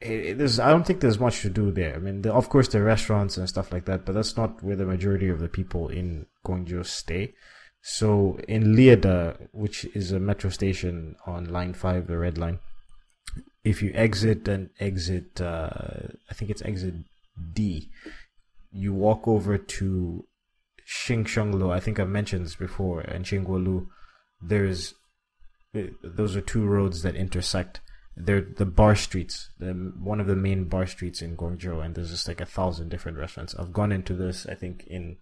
There's 0.00 0.58
I 0.58 0.70
don't 0.70 0.86
think 0.86 1.00
there's 1.00 1.18
much 1.18 1.42
to 1.42 1.50
do 1.50 1.70
there. 1.70 1.94
I 1.94 1.98
mean, 1.98 2.22
the, 2.22 2.32
of 2.32 2.48
course, 2.48 2.68
there 2.68 2.82
are 2.82 2.86
restaurants 2.86 3.36
and 3.36 3.48
stuff 3.48 3.72
like 3.72 3.84
that, 3.84 4.06
but 4.06 4.14
that's 4.14 4.36
not 4.36 4.62
where 4.62 4.76
the 4.76 4.86
majority 4.86 5.28
of 5.28 5.40
the 5.40 5.48
people 5.48 5.88
in 5.88 6.26
Guangzhou 6.46 6.86
stay. 6.86 7.34
So 7.82 8.38
in 8.48 8.74
Liede, 8.76 9.48
which 9.52 9.84
is 9.94 10.12
a 10.12 10.20
metro 10.20 10.50
station 10.50 11.16
on 11.26 11.44
line 11.46 11.74
five, 11.74 12.06
the 12.06 12.18
red 12.18 12.38
line, 12.38 12.60
if 13.64 13.82
you 13.82 13.92
exit 13.94 14.48
and 14.48 14.70
exit, 14.78 15.40
uh, 15.40 15.70
I 16.30 16.34
think 16.34 16.50
it's 16.50 16.62
exit 16.62 16.94
D, 17.52 17.90
you 18.72 18.94
walk 18.94 19.26
over 19.28 19.58
to 19.58 20.24
Xingshenglu. 20.88 21.72
I 21.72 21.80
think 21.80 21.98
I've 21.98 22.08
mentioned 22.08 22.46
this 22.46 22.56
before, 22.56 23.00
and 23.00 23.24
Xinguolu. 23.24 23.86
There's 24.42 24.94
those 26.02 26.36
are 26.36 26.40
two 26.40 26.66
roads 26.66 27.02
that 27.02 27.14
intersect. 27.14 27.80
They're 28.16 28.40
the 28.40 28.66
bar 28.66 28.96
streets, 28.96 29.50
the, 29.58 29.72
one 29.72 30.20
of 30.20 30.26
the 30.26 30.36
main 30.36 30.64
bar 30.64 30.86
streets 30.86 31.22
in 31.22 31.36
Guangzhou, 31.36 31.84
and 31.84 31.94
there's 31.94 32.10
just 32.10 32.28
like 32.28 32.40
a 32.40 32.46
thousand 32.46 32.88
different 32.88 33.18
restaurants. 33.18 33.54
I've 33.54 33.72
gone 33.72 33.92
into 33.92 34.14
this, 34.14 34.46
I 34.46 34.54
think, 34.54 34.84
in 34.86 35.18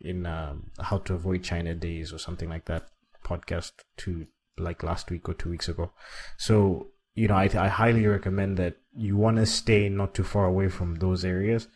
in 0.00 0.26
um, 0.26 0.70
how 0.80 0.98
to 0.98 1.14
avoid 1.14 1.42
China 1.42 1.74
days 1.74 2.12
or 2.12 2.18
something 2.18 2.48
like 2.48 2.66
that 2.66 2.88
podcast 3.24 3.72
to 3.98 4.26
like 4.56 4.82
last 4.82 5.10
week 5.10 5.28
or 5.28 5.34
two 5.34 5.50
weeks 5.50 5.68
ago. 5.68 5.92
So 6.36 6.88
you 7.14 7.28
know, 7.28 7.34
I, 7.34 7.50
I 7.54 7.68
highly 7.68 8.06
recommend 8.06 8.56
that 8.58 8.76
you 8.94 9.16
want 9.16 9.36
to 9.36 9.46
stay 9.46 9.88
not 9.88 10.14
too 10.14 10.24
far 10.24 10.46
away 10.46 10.68
from 10.68 10.96
those 10.96 11.24
areas, 11.24 11.68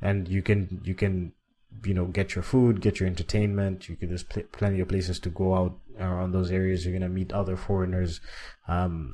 and 0.00 0.28
you 0.28 0.42
can 0.42 0.80
you 0.84 0.94
can 0.94 1.32
you 1.84 1.94
know 1.94 2.06
get 2.06 2.34
your 2.34 2.42
food, 2.42 2.80
get 2.80 3.00
your 3.00 3.08
entertainment. 3.08 3.88
You 3.88 3.96
can 3.96 4.08
there's 4.08 4.22
pl- 4.22 4.44
plenty 4.52 4.80
of 4.80 4.88
places 4.88 5.18
to 5.20 5.30
go 5.30 5.54
out 5.54 5.78
around 5.98 6.32
those 6.32 6.50
areas. 6.50 6.84
You're 6.84 6.98
gonna 6.98 7.08
meet 7.08 7.32
other 7.32 7.56
foreigners, 7.56 8.20
um, 8.68 9.12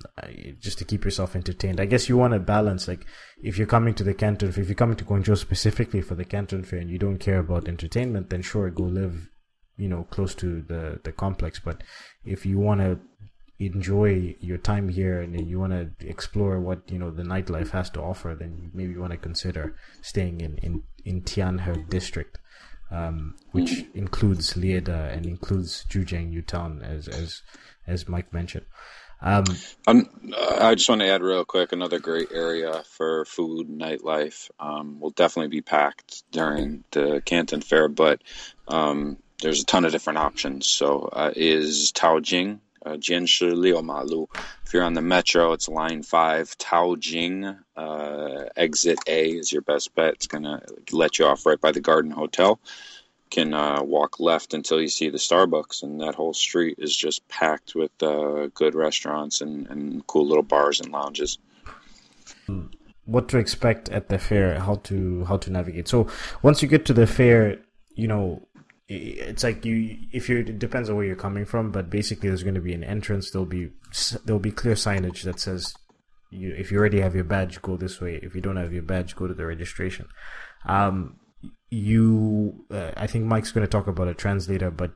just 0.61 0.79
to 0.79 0.85
keep 0.85 1.05
yourself 1.05 1.37
entertained. 1.37 1.81
I 1.81 1.87
guess 1.87 2.09
you 2.09 2.17
want 2.17 2.35
to 2.35 2.41
balance. 2.41 2.89
Like 2.89 3.07
if 3.43 3.59
you're 3.59 3.67
coming 3.67 3.95
to 3.95 4.05
the 4.05 4.15
Canton, 4.15 4.49
if 4.49 4.57
you're 4.57 4.75
coming 4.75 4.97
to 4.97 5.05
Guangzhou 5.05 5.37
specifically 5.37 6.01
for 6.01 6.15
the 6.15 6.25
Canton 6.25 6.65
Fair, 6.65 6.81
and 6.81 6.91
you 6.91 6.99
don't 6.99 7.19
care 7.19 7.39
about 7.39 7.69
entertainment, 7.69 8.31
then 8.31 8.43
sure, 8.43 8.71
go 8.71 8.85
live, 8.85 9.29
you 9.77 9.89
know, 9.89 10.05
close 10.11 10.35
to 10.37 10.63
the 10.63 11.01
the 11.03 11.13
complex. 11.13 11.61
But 11.61 11.83
if 12.25 12.47
you 12.47 12.59
want 12.59 12.81
to 12.81 13.01
enjoy 13.67 14.37
your 14.41 14.59
time 14.59 14.89
here 14.89 15.21
and 15.21 15.49
you 15.49 15.59
want 15.59 15.73
to 15.73 16.09
explore 16.09 16.61
what 16.61 16.91
you 16.91 16.99
know 16.99 17.11
the 17.11 17.23
nightlife 17.23 17.71
has 17.71 17.91
to 17.91 18.01
offer, 18.01 18.35
then 18.39 18.71
maybe 18.75 18.93
you 18.93 19.01
want 19.01 19.13
to 19.13 19.19
consider 19.19 19.77
staying 20.01 20.41
in 20.41 20.59
in 20.59 20.83
in 21.05 21.23
Tianhe 21.23 21.89
district, 21.89 22.39
um, 22.91 23.37
which 23.53 23.71
mm. 23.71 23.95
includes 23.95 24.55
Liede 24.55 24.89
and 24.89 25.27
includes 25.27 25.85
Zhujiang 25.89 26.33
Yutan, 26.33 26.83
as 26.83 27.09
as 27.09 27.43
as 27.87 28.09
Mike 28.09 28.33
mentioned. 28.33 28.67
Um, 29.25 29.45
um, 29.87 30.09
I 30.37 30.75
just 30.75 30.89
want 30.89 31.01
to 31.01 31.07
add 31.07 31.23
real 31.23 31.45
quick 31.45 31.73
another 31.73 32.01
great 32.01 32.33
area 32.33 32.83
for 32.89 33.25
food 33.25 33.69
nightlife. 33.69 34.51
Um, 34.59 34.99
will 34.99 35.11
definitely 35.11 35.49
be 35.49 35.63
packed 35.63 36.25
during 36.33 36.83
the 36.91 37.23
Canton 37.25 37.61
Fair, 37.61 37.87
but 37.87 38.21
um, 38.67 39.19
there's 39.41 39.63
a 39.63 39.67
ton 39.67 39.85
of 39.85 39.93
different 39.93 40.19
options. 40.19 40.69
So 40.69 41.09
uh, 41.13 41.33
is 41.37 41.93
Taojin 41.93 42.59
uh, 42.85 42.93
Jianshi 42.93 43.55
Liu. 43.55 44.29
If 44.65 44.75
you're 44.75 44.83
on 44.85 44.95
the 44.95 45.03
metro, 45.03 45.53
it's 45.53 45.69
line 45.69 46.03
five. 46.03 46.57
Taojin, 46.59 47.59
uh, 47.77 48.45
exit 48.57 48.99
A 49.07 49.31
is 49.31 49.53
your 49.53 49.63
best 49.63 49.95
bet. 49.95 50.15
It's 50.15 50.27
going 50.27 50.45
to 50.45 50.61
let 50.93 51.19
you 51.19 51.27
off 51.27 51.47
right 51.47 51.61
by 51.61 51.73
the 51.73 51.81
Garden 51.81 52.11
Hotel. 52.11 52.59
Can 53.31 53.55
uh, 53.55 53.83
walk 53.83 54.21
left 54.21 54.53
until 54.53 54.81
you 54.81 54.89
see 54.89 55.09
the 55.09 55.19
Starbucks, 55.19 55.83
and 55.83 56.01
that 56.01 56.15
whole 56.15 56.35
street 56.35 56.77
is 56.79 56.95
just 56.95 57.27
packed 57.29 57.75
with 57.75 57.91
uh, 58.03 58.49
good 58.49 58.75
restaurants 58.75 59.41
and, 59.41 59.67
and 59.69 60.07
cool 60.07 60.27
little 60.27 60.43
bars 60.43 60.81
and 60.81 60.93
lounges. 60.93 61.39
What 63.05 63.29
to 63.31 63.39
expect 63.39 63.89
at 63.89 64.09
the 64.09 64.19
fair? 64.19 64.61
How 64.61 64.77
to 64.85 65.25
how 65.25 65.39
to 65.39 65.51
navigate? 65.51 65.89
So 65.89 66.09
once 66.43 66.63
you 66.63 66.69
get 66.69 66.85
to 66.87 66.93
the 66.93 67.07
fair, 67.07 67.59
you 67.95 68.07
know 68.07 68.47
it's 68.97 69.45
like 69.45 69.65
you 69.65 69.97
if 70.13 70.29
you 70.29 70.39
it 70.39 70.59
depends 70.59 70.91
on 70.91 70.97
where 70.97 71.05
you're 71.05 71.17
coming 71.17 71.45
from 71.45 71.71
but 71.71 71.91
basically 71.91 72.29
there's 72.29 72.43
going 72.43 72.55
to 72.55 72.61
be 72.61 72.75
an 72.75 72.85
entrance 72.85 73.31
there'll 73.31 73.47
be 73.47 73.71
there'll 74.25 74.41
be 74.41 74.51
clear 74.51 74.75
signage 74.75 75.23
that 75.23 75.41
says 75.41 75.75
you 76.33 76.55
if 76.57 76.73
you 76.73 76.79
already 76.79 77.01
have 77.01 77.15
your 77.15 77.25
badge 77.25 77.61
go 77.63 77.77
this 77.77 78.01
way. 78.01 78.19
If 78.23 78.35
you 78.35 78.41
don't 78.41 78.57
have 78.57 78.73
your 78.73 78.83
badge 78.83 79.15
go 79.15 79.27
to 79.27 79.35
the 79.35 79.47
registration. 79.47 80.09
Um 80.67 81.19
you 81.71 82.65
uh, 82.71 82.93
i 82.97 83.07
think 83.07 83.25
mike's 83.25 83.51
going 83.51 83.67
to 83.67 83.71
talk 83.71 83.89
about 83.89 84.07
a 84.07 84.15
translator 84.15 84.71
but 84.71 84.93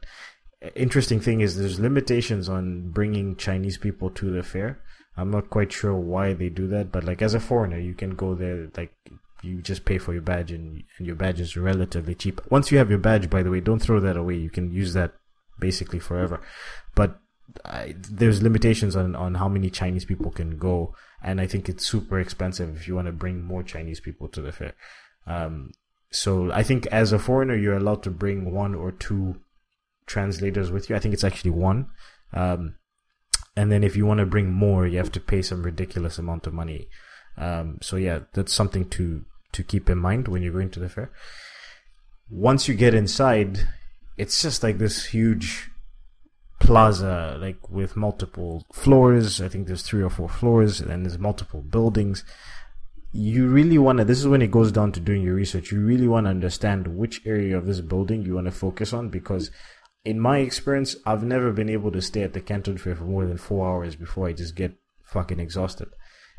interesting 0.76 1.18
thing 1.18 1.40
is 1.40 1.56
there's 1.56 1.80
limitations 1.80 2.48
on 2.48 2.90
bringing 2.90 3.34
chinese 3.34 3.76
people 3.78 4.10
to 4.10 4.30
the 4.30 4.42
fair. 4.42 4.78
I'm 5.16 5.30
not 5.30 5.50
quite 5.50 5.72
sure 5.72 5.94
why 5.94 6.34
they 6.34 6.50
do 6.50 6.68
that 6.68 6.92
but 6.92 7.02
like 7.02 7.20
as 7.20 7.34
a 7.34 7.40
foreigner 7.40 7.78
you 7.78 7.94
can 7.94 8.10
go 8.10 8.34
there 8.34 8.68
like 8.76 8.92
you 9.46 9.62
just 9.62 9.84
pay 9.84 9.98
for 9.98 10.12
your 10.12 10.22
badge 10.22 10.50
and, 10.50 10.82
and 10.98 11.06
your 11.06 11.16
badge 11.16 11.40
is 11.40 11.56
relatively 11.56 12.14
cheap. 12.14 12.40
Once 12.50 12.70
you 12.70 12.78
have 12.78 12.90
your 12.90 12.98
badge, 12.98 13.30
by 13.30 13.42
the 13.42 13.50
way, 13.50 13.60
don't 13.60 13.80
throw 13.80 14.00
that 14.00 14.16
away. 14.16 14.34
You 14.34 14.50
can 14.50 14.70
use 14.70 14.92
that 14.94 15.12
basically 15.58 15.98
forever. 15.98 16.40
But 16.94 17.18
I, 17.64 17.94
there's 17.96 18.42
limitations 18.42 18.96
on, 18.96 19.14
on 19.14 19.36
how 19.36 19.48
many 19.48 19.70
Chinese 19.70 20.04
people 20.04 20.30
can 20.30 20.58
go, 20.58 20.94
and 21.22 21.40
I 21.40 21.46
think 21.46 21.68
it's 21.68 21.86
super 21.86 22.18
expensive 22.18 22.76
if 22.76 22.88
you 22.88 22.94
want 22.94 23.06
to 23.06 23.12
bring 23.12 23.44
more 23.44 23.62
Chinese 23.62 24.00
people 24.00 24.28
to 24.28 24.42
the 24.42 24.52
fair. 24.52 24.74
Um, 25.26 25.70
so 26.10 26.50
I 26.52 26.62
think 26.62 26.86
as 26.88 27.12
a 27.12 27.18
foreigner, 27.18 27.56
you're 27.56 27.76
allowed 27.76 28.02
to 28.04 28.10
bring 28.10 28.52
one 28.52 28.74
or 28.74 28.92
two 28.92 29.36
translators 30.06 30.70
with 30.70 30.88
you. 30.88 30.96
I 30.96 30.98
think 30.98 31.14
it's 31.14 31.24
actually 31.24 31.50
one. 31.52 31.88
Um, 32.32 32.76
and 33.56 33.72
then 33.72 33.82
if 33.82 33.96
you 33.96 34.06
want 34.06 34.18
to 34.18 34.26
bring 34.26 34.52
more, 34.52 34.86
you 34.86 34.98
have 34.98 35.12
to 35.12 35.20
pay 35.20 35.42
some 35.42 35.62
ridiculous 35.62 36.18
amount 36.18 36.46
of 36.46 36.54
money. 36.54 36.88
Um, 37.36 37.78
so 37.82 37.96
yeah, 37.96 38.20
that's 38.32 38.52
something 38.52 38.88
to 38.90 39.24
to 39.56 39.64
keep 39.64 39.88
in 39.88 39.98
mind 39.98 40.28
when 40.28 40.42
you're 40.42 40.52
going 40.52 40.70
to 40.70 40.80
the 40.80 40.88
fair. 40.88 41.10
Once 42.28 42.68
you 42.68 42.74
get 42.74 42.94
inside, 42.94 43.66
it's 44.18 44.42
just 44.42 44.62
like 44.62 44.78
this 44.78 45.06
huge 45.06 45.70
plaza, 46.60 47.38
like 47.40 47.70
with 47.70 47.96
multiple 47.96 48.64
floors. 48.72 49.40
I 49.40 49.48
think 49.48 49.66
there's 49.66 49.82
three 49.82 50.02
or 50.02 50.10
four 50.10 50.28
floors, 50.28 50.80
and 50.80 51.04
there's 51.04 51.18
multiple 51.18 51.62
buildings. 51.62 52.22
You 53.12 53.48
really 53.48 53.78
want 53.78 53.98
to, 53.98 54.04
this 54.04 54.18
is 54.18 54.28
when 54.28 54.42
it 54.42 54.50
goes 54.50 54.72
down 54.72 54.92
to 54.92 55.00
doing 55.00 55.22
your 55.22 55.34
research. 55.34 55.72
You 55.72 55.80
really 55.80 56.08
want 56.08 56.26
to 56.26 56.30
understand 56.30 56.88
which 56.88 57.24
area 57.24 57.56
of 57.56 57.64
this 57.64 57.80
building 57.80 58.22
you 58.22 58.34
want 58.34 58.46
to 58.46 58.52
focus 58.52 58.92
on 58.92 59.08
because, 59.08 59.50
in 60.04 60.20
my 60.20 60.38
experience, 60.38 60.96
I've 61.06 61.24
never 61.24 61.50
been 61.50 61.70
able 61.70 61.92
to 61.92 62.02
stay 62.02 62.22
at 62.22 62.34
the 62.34 62.42
Canton 62.42 62.76
Fair 62.76 62.94
for 62.94 63.04
more 63.04 63.24
than 63.24 63.38
four 63.38 63.66
hours 63.68 63.96
before 63.96 64.28
I 64.28 64.34
just 64.34 64.54
get 64.54 64.76
fucking 65.04 65.40
exhausted. 65.40 65.88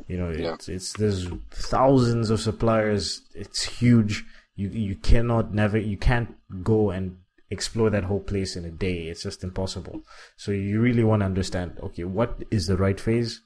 You 0.06 0.18
know, 0.18 0.30
yeah. 0.30 0.54
it's, 0.54 0.68
it's 0.68 0.92
there's 0.94 1.28
thousands 1.50 2.30
of 2.30 2.40
suppliers. 2.40 3.22
It's 3.34 3.64
huge. 3.64 4.24
You 4.56 4.68
you 4.68 4.96
cannot 4.96 5.54
never 5.54 5.78
you 5.78 5.96
can't 5.96 6.34
go 6.62 6.90
and 6.90 7.18
explore 7.50 7.90
that 7.90 8.04
whole 8.04 8.20
place 8.20 8.56
in 8.56 8.64
a 8.64 8.70
day. 8.70 9.08
It's 9.08 9.22
just 9.22 9.44
impossible. 9.44 10.02
So 10.36 10.52
you 10.52 10.80
really 10.80 11.04
want 11.04 11.20
to 11.20 11.26
understand. 11.26 11.78
Okay, 11.82 12.04
what 12.04 12.42
is 12.50 12.66
the 12.66 12.76
right 12.76 12.98
phase? 12.98 13.40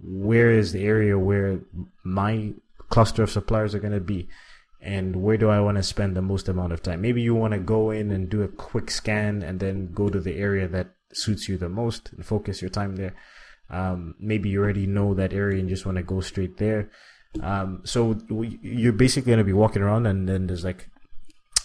Where 0.00 0.50
is 0.50 0.72
the 0.72 0.84
area 0.84 1.18
where 1.18 1.60
my 2.02 2.52
cluster 2.88 3.22
of 3.22 3.30
suppliers 3.30 3.74
are 3.74 3.80
going 3.80 3.92
to 3.94 4.00
be? 4.00 4.28
and 4.84 5.16
where 5.16 5.38
do 5.38 5.48
I 5.48 5.60
want 5.60 5.78
to 5.78 5.82
spend 5.82 6.14
the 6.14 6.22
most 6.22 6.46
amount 6.46 6.74
of 6.74 6.82
time? 6.82 7.00
Maybe 7.00 7.22
you 7.22 7.34
want 7.34 7.54
to 7.54 7.58
go 7.58 7.90
in 7.90 8.10
and 8.10 8.28
do 8.28 8.42
a 8.42 8.48
quick 8.48 8.90
scan 8.90 9.42
and 9.42 9.58
then 9.58 9.90
go 9.92 10.10
to 10.10 10.20
the 10.20 10.36
area 10.36 10.68
that 10.68 10.88
suits 11.12 11.48
you 11.48 11.56
the 11.56 11.70
most 11.70 12.12
and 12.12 12.24
focus 12.24 12.60
your 12.60 12.68
time 12.68 12.96
there. 12.96 13.14
Um, 13.70 14.14
maybe 14.18 14.48
you 14.50 14.62
already 14.62 14.86
know 14.86 15.14
that 15.14 15.32
area 15.32 15.58
and 15.58 15.68
just 15.68 15.86
want 15.86 15.96
to 15.96 16.02
go 16.02 16.20
straight 16.20 16.58
there. 16.58 16.90
Um, 17.42 17.82
so 17.84 18.16
you're 18.30 18.92
basically 18.92 19.30
going 19.30 19.38
to 19.38 19.44
be 19.44 19.52
walking 19.52 19.82
around 19.82 20.06
and 20.06 20.28
then 20.28 20.46
there's 20.46 20.64
like 20.64 20.88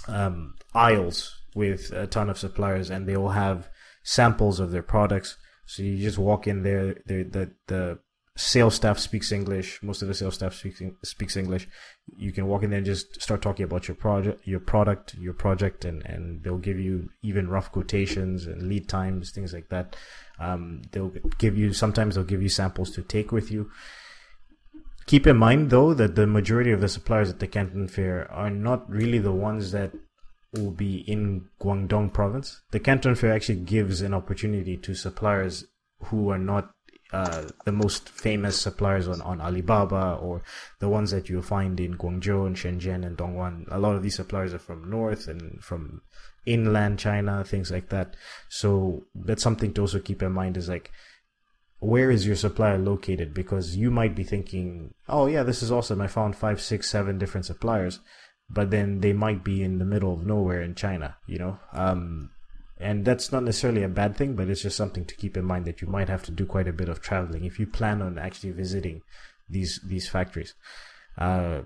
um, 0.07 0.55
aisles 0.73 1.39
with 1.55 1.91
a 1.91 2.07
ton 2.07 2.29
of 2.29 2.39
suppliers 2.39 2.89
and 2.89 3.07
they 3.07 3.15
all 3.15 3.29
have 3.29 3.69
samples 4.03 4.59
of 4.59 4.71
their 4.71 4.83
products. 4.83 5.37
So 5.65 5.83
you 5.83 5.97
just 5.97 6.17
walk 6.17 6.47
in 6.47 6.63
there, 6.63 6.95
the, 7.05 7.51
the 7.67 7.99
sales 8.39 8.75
staff 8.75 8.97
speaks 8.97 9.31
English. 9.31 9.83
Most 9.83 10.01
of 10.01 10.07
the 10.07 10.13
sales 10.13 10.35
staff 10.35 10.53
speaks 10.53 10.81
speaks 11.03 11.35
English. 11.35 11.67
You 12.17 12.31
can 12.31 12.47
walk 12.47 12.63
in 12.63 12.69
there 12.69 12.77
and 12.77 12.85
just 12.85 13.21
start 13.21 13.41
talking 13.41 13.65
about 13.65 13.87
your 13.87 13.95
project, 13.95 14.47
your 14.47 14.61
product, 14.61 15.13
your 15.15 15.33
project, 15.33 15.83
and 15.83 16.05
and 16.05 16.41
they'll 16.43 16.57
give 16.57 16.79
you 16.79 17.09
even 17.21 17.49
rough 17.49 17.71
quotations 17.71 18.47
and 18.47 18.63
lead 18.63 18.87
times, 18.87 19.31
things 19.31 19.53
like 19.53 19.69
that. 19.69 19.97
Um, 20.39 20.83
they'll 20.91 21.13
give 21.37 21.57
you 21.57 21.73
sometimes 21.73 22.15
they'll 22.15 22.23
give 22.23 22.41
you 22.41 22.49
samples 22.49 22.91
to 22.91 23.01
take 23.01 23.31
with 23.31 23.51
you. 23.51 23.69
Keep 25.05 25.27
in 25.27 25.37
mind 25.37 25.69
though 25.69 25.93
that 25.93 26.15
the 26.15 26.27
majority 26.27 26.71
of 26.71 26.81
the 26.81 26.87
suppliers 26.87 27.29
at 27.29 27.39
the 27.39 27.47
Canton 27.47 27.87
Fair 27.87 28.31
are 28.31 28.49
not 28.49 28.89
really 28.89 29.19
the 29.19 29.33
ones 29.33 29.71
that 29.71 29.91
will 30.53 30.71
be 30.71 30.99
in 31.07 31.47
Guangdong 31.61 32.13
province. 32.13 32.61
The 32.71 32.79
Canton 32.79 33.15
Fair 33.15 33.33
actually 33.33 33.59
gives 33.59 34.01
an 34.01 34.13
opportunity 34.13 34.77
to 34.77 34.95
suppliers 34.95 35.65
who 36.05 36.29
are 36.29 36.39
not 36.39 36.71
uh, 37.11 37.45
the 37.65 37.71
most 37.71 38.09
famous 38.09 38.59
suppliers 38.59 39.07
on, 39.07 39.21
on 39.21 39.41
Alibaba 39.41 40.19
or 40.21 40.43
the 40.79 40.89
ones 40.89 41.11
that 41.11 41.27
you'll 41.27 41.41
find 41.41 41.79
in 41.79 41.97
Guangzhou 41.97 42.45
and 42.45 42.55
Shenzhen 42.55 43.05
and 43.05 43.17
Dongguan. 43.17 43.65
A 43.71 43.79
lot 43.79 43.95
of 43.95 44.03
these 44.03 44.15
suppliers 44.15 44.53
are 44.53 44.59
from 44.59 44.89
north 44.89 45.27
and 45.27 45.63
from 45.63 46.01
inland 46.45 46.99
China, 46.99 47.43
things 47.43 47.71
like 47.71 47.89
that. 47.89 48.15
So 48.49 49.05
that's 49.15 49.43
something 49.43 49.73
to 49.73 49.81
also 49.81 49.99
keep 49.99 50.21
in 50.21 50.31
mind 50.31 50.55
is 50.57 50.69
like, 50.69 50.91
where 51.79 52.11
is 52.11 52.27
your 52.27 52.35
supplier 52.35 52.77
located? 52.77 53.33
Because 53.33 53.75
you 53.75 53.89
might 53.89 54.15
be 54.15 54.23
thinking, 54.23 54.93
oh 55.07 55.27
yeah, 55.27 55.43
this 55.43 55.63
is 55.63 55.71
awesome. 55.71 56.01
I 56.01 56.07
found 56.07 56.35
five, 56.35 56.61
six, 56.61 56.89
seven 56.89 57.17
different 57.17 57.45
suppliers, 57.45 57.99
but 58.49 58.69
then 58.69 58.99
they 58.99 59.13
might 59.13 59.43
be 59.43 59.63
in 59.63 59.79
the 59.79 59.85
middle 59.85 60.13
of 60.13 60.25
nowhere 60.25 60.61
in 60.61 60.75
China, 60.75 61.17
you 61.25 61.39
know? 61.39 61.57
Um, 61.73 62.31
and 62.79 63.03
that's 63.03 63.31
not 63.31 63.43
necessarily 63.43 63.83
a 63.83 63.89
bad 63.89 64.15
thing, 64.15 64.35
but 64.35 64.49
it's 64.49 64.61
just 64.61 64.77
something 64.77 65.05
to 65.05 65.15
keep 65.15 65.35
in 65.35 65.45
mind 65.45 65.65
that 65.65 65.81
you 65.81 65.87
might 65.87 66.07
have 66.07 66.23
to 66.23 66.31
do 66.31 66.45
quite 66.45 66.67
a 66.67 66.73
bit 66.73 66.89
of 66.89 67.01
traveling 67.01 67.43
if 67.43 67.59
you 67.59 67.67
plan 67.67 68.01
on 68.01 68.17
actually 68.17 68.51
visiting 68.51 69.01
these 69.49 69.81
these 69.85 70.07
factories. 70.07 70.55
Uh, 71.17 71.61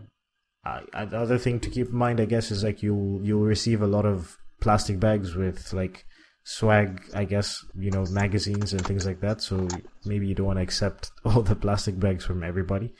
other 0.93 1.37
thing 1.37 1.59
to 1.59 1.69
keep 1.69 1.89
in 1.89 1.95
mind, 1.95 2.19
I 2.19 2.25
guess, 2.25 2.49
is 2.49 2.63
like 2.63 2.81
you'll 2.81 3.19
you'll 3.23 3.41
receive 3.43 3.81
a 3.81 3.87
lot 3.87 4.05
of 4.05 4.37
plastic 4.59 4.99
bags 4.99 5.35
with 5.35 5.71
like 5.73 6.05
swag, 6.43 7.01
I 7.13 7.25
guess, 7.25 7.63
you 7.75 7.91
know, 7.91 8.05
magazines 8.05 8.73
and 8.73 8.85
things 8.85 9.05
like 9.05 9.19
that. 9.21 9.41
So 9.41 9.67
maybe 10.05 10.27
you 10.27 10.35
don't 10.35 10.47
want 10.47 10.59
to 10.59 10.63
accept 10.63 11.11
all 11.25 11.41
the 11.41 11.55
plastic 11.55 11.99
bags 11.99 12.25
from 12.25 12.43
everybody. 12.43 12.93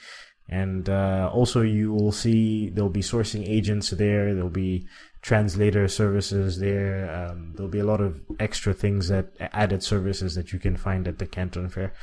And 0.50 0.90
uh, 0.90 1.32
also, 1.34 1.62
you 1.62 1.94
will 1.94 2.12
see 2.12 2.70
there'll 2.70 2.90
be 2.90 3.02
sourcing 3.02 3.48
agents 3.48 3.90
there. 3.92 4.34
There'll 4.34 4.50
be 4.50 4.88
translator 5.22 5.88
services 5.88 6.60
there. 6.60 7.10
Um, 7.10 7.54
there'll 7.56 7.72
be 7.72 7.80
a 7.80 7.86
lot 7.86 8.02
of 8.02 8.22
extra 8.40 8.74
things 8.74 9.08
that 9.08 9.32
added 9.40 9.82
services 9.82 10.36
that 10.36 10.52
you 10.52 10.60
can 10.60 10.76
find 10.76 11.08
at 11.08 11.18
the 11.18 11.26
Canton 11.26 11.70
Fair. 11.70 11.94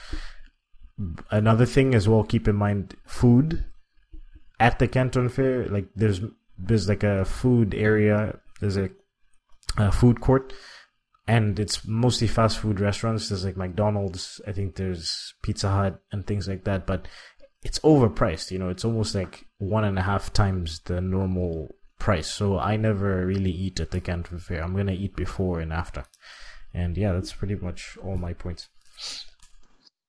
Another 1.30 1.66
thing 1.66 1.94
as 1.94 2.08
well, 2.08 2.24
keep 2.24 2.48
in 2.48 2.56
mind 2.56 2.96
food 3.06 3.64
at 4.58 4.78
the 4.78 4.88
Canton 4.88 5.28
Fair. 5.28 5.66
Like 5.66 5.88
there's 5.94 6.20
there's 6.58 6.88
like 6.88 7.02
a 7.02 7.24
food 7.24 7.74
area. 7.74 8.38
There's 8.60 8.76
a, 8.76 8.90
a 9.76 9.92
food 9.92 10.20
court, 10.20 10.52
and 11.26 11.58
it's 11.58 11.86
mostly 11.86 12.26
fast 12.26 12.58
food 12.58 12.80
restaurants. 12.80 13.28
There's 13.28 13.44
like 13.44 13.56
McDonald's. 13.56 14.40
I 14.46 14.52
think 14.52 14.76
there's 14.76 15.34
Pizza 15.42 15.70
Hut 15.70 16.00
and 16.12 16.26
things 16.26 16.48
like 16.48 16.64
that. 16.64 16.86
But 16.86 17.06
it's 17.62 17.78
overpriced. 17.80 18.50
You 18.50 18.58
know, 18.58 18.68
it's 18.68 18.84
almost 18.84 19.14
like 19.14 19.46
one 19.58 19.84
and 19.84 19.98
a 19.98 20.02
half 20.02 20.32
times 20.32 20.80
the 20.80 21.00
normal 21.00 21.74
price. 21.98 22.30
So 22.30 22.58
I 22.58 22.76
never 22.76 23.26
really 23.26 23.52
eat 23.52 23.80
at 23.80 23.90
the 23.90 24.00
Canton 24.00 24.38
Fair. 24.38 24.62
I'm 24.62 24.74
gonna 24.74 24.92
eat 24.92 25.16
before 25.16 25.60
and 25.60 25.72
after. 25.72 26.04
And 26.72 26.96
yeah, 26.96 27.12
that's 27.12 27.32
pretty 27.32 27.56
much 27.56 27.98
all 28.02 28.16
my 28.16 28.32
points. 28.32 28.68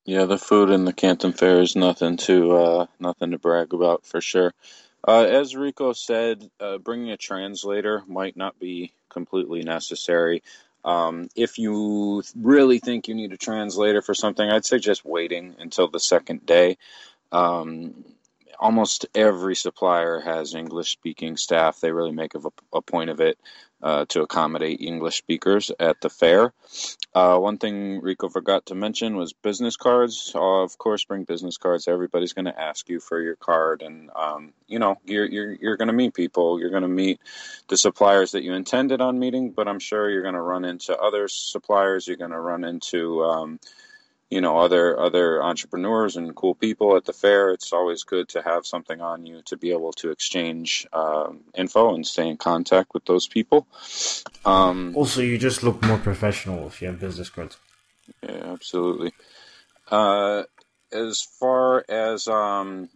Yeah, 0.06 0.26
the 0.26 0.38
food 0.38 0.70
in 0.70 0.86
the 0.86 0.94
Canton 0.94 1.34
Fair 1.34 1.62
is 1.62 1.76
nothing 1.76 2.18
to 2.18 2.56
uh, 2.56 2.86
nothing 3.00 3.32
to 3.32 3.38
brag 3.38 3.74
about 3.74 4.06
for 4.06 4.22
sure. 4.22 4.54
Uh, 5.08 5.24
as 5.24 5.56
Rico 5.56 5.94
said, 5.94 6.50
uh, 6.60 6.78
bringing 6.78 7.12
a 7.12 7.18
translator 7.18 8.04
might 8.08 8.38
not 8.38 8.60
be 8.60 8.94
completely 9.10 9.64
necessary. 9.64 10.44
Um, 10.84 11.30
if 11.36 11.60
you 11.60 12.24
really 12.36 12.80
think 12.80 13.08
you 13.08 13.16
need 13.16 13.34
a 13.34 13.38
translator 13.38 14.02
for 14.02 14.14
something, 14.14 14.48
I'd 14.48 14.66
suggest 14.66 15.06
waiting 15.06 15.56
until 15.60 15.88
the 15.88 16.00
second 16.00 16.46
day. 16.46 16.78
Um, 17.32 18.04
almost 18.60 19.08
every 19.16 19.56
supplier 19.56 20.20
has 20.20 20.54
English 20.54 20.92
speaking 20.92 21.36
staff. 21.36 21.80
They 21.80 21.92
really 21.92 22.12
make 22.12 22.36
a, 22.36 22.42
a 22.72 22.82
point 22.82 23.10
of 23.10 23.20
it 23.20 23.40
uh, 23.82 24.06
to 24.10 24.22
accommodate 24.22 24.80
English 24.80 25.18
speakers 25.18 25.72
at 25.80 26.00
the 26.02 26.10
fair. 26.10 26.54
Uh, 27.16 27.38
one 27.38 27.58
thing 27.58 28.00
Rico 28.02 28.30
forgot 28.30 28.68
to 28.68 28.76
mention 28.76 29.18
was 29.18 29.34
business 29.34 29.76
cards. 29.76 30.32
Of 30.36 30.78
course, 30.78 31.04
bring 31.04 31.24
business 31.24 31.58
cards. 31.58 31.88
Everybody's 31.88 32.34
going 32.34 32.46
to 32.46 32.62
ask 32.62 32.88
you 32.88 33.00
for 33.00 33.20
your 33.20 33.36
card, 33.36 33.82
and 33.82 34.12
um, 34.16 34.54
you 34.68 34.78
know 34.78 34.98
you're 35.06 35.26
you're 35.26 35.54
you're 35.54 35.78
going 35.78 35.88
to 35.88 35.94
meet 35.94 36.14
people. 36.14 36.60
You're 36.60 36.70
going 36.70 36.84
to 36.84 36.88
meet 36.88 37.20
the 37.68 37.78
suppliers 37.78 38.32
that 38.32 38.44
you 38.44 38.54
intended 38.54 39.02
on 39.02 39.20
meeting, 39.20 39.52
but 39.52 39.68
I'm 39.68 39.80
sure 39.80 40.10
you're 40.10 40.22
going 40.22 40.36
to 40.36 40.42
run 40.42 40.64
into 40.64 40.96
other 40.96 41.28
suppliers. 41.28 42.08
You're 42.08 42.18
going 42.18 42.32
to 42.32 42.40
run 42.40 42.64
into 42.64 43.24
um, 43.24 43.60
you 44.32 44.42
know 44.42 44.58
other 44.58 45.00
other 45.00 45.44
entrepreneurs 45.44 46.16
and 46.16 46.36
cool 46.36 46.56
people 46.56 46.96
at 46.96 47.06
the 47.06 47.14
fair 47.14 47.52
it's 47.52 47.74
always 47.74 48.04
good 48.04 48.30
to 48.30 48.42
have 48.42 48.66
something 48.66 49.02
on 49.02 49.26
you 49.26 49.42
to 49.44 49.58
be 49.58 49.72
able 49.72 49.92
to 49.92 50.10
exchange 50.10 50.88
um, 50.94 51.42
info 51.54 51.94
and 51.94 52.08
stay 52.08 52.28
in 52.28 52.38
contact 52.38 52.94
with 52.94 53.06
those 53.06 53.28
people. 53.28 53.68
Um, 54.46 54.94
also 54.96 55.22
you 55.22 55.38
just 55.38 55.62
look 55.62 55.84
more 55.84 55.98
professional 55.98 56.66
if 56.66 56.82
you 56.82 56.88
have 56.88 57.00
business 57.00 57.30
cards. 57.30 57.58
Yeah 58.24 58.52
absolutely. 58.52 59.12
Uh, 59.90 60.44
as 60.92 61.22
far 61.22 61.84
as 61.90 62.28
um, 62.28 62.90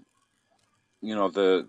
you 1.02 1.16
know 1.16 1.30
the 1.30 1.68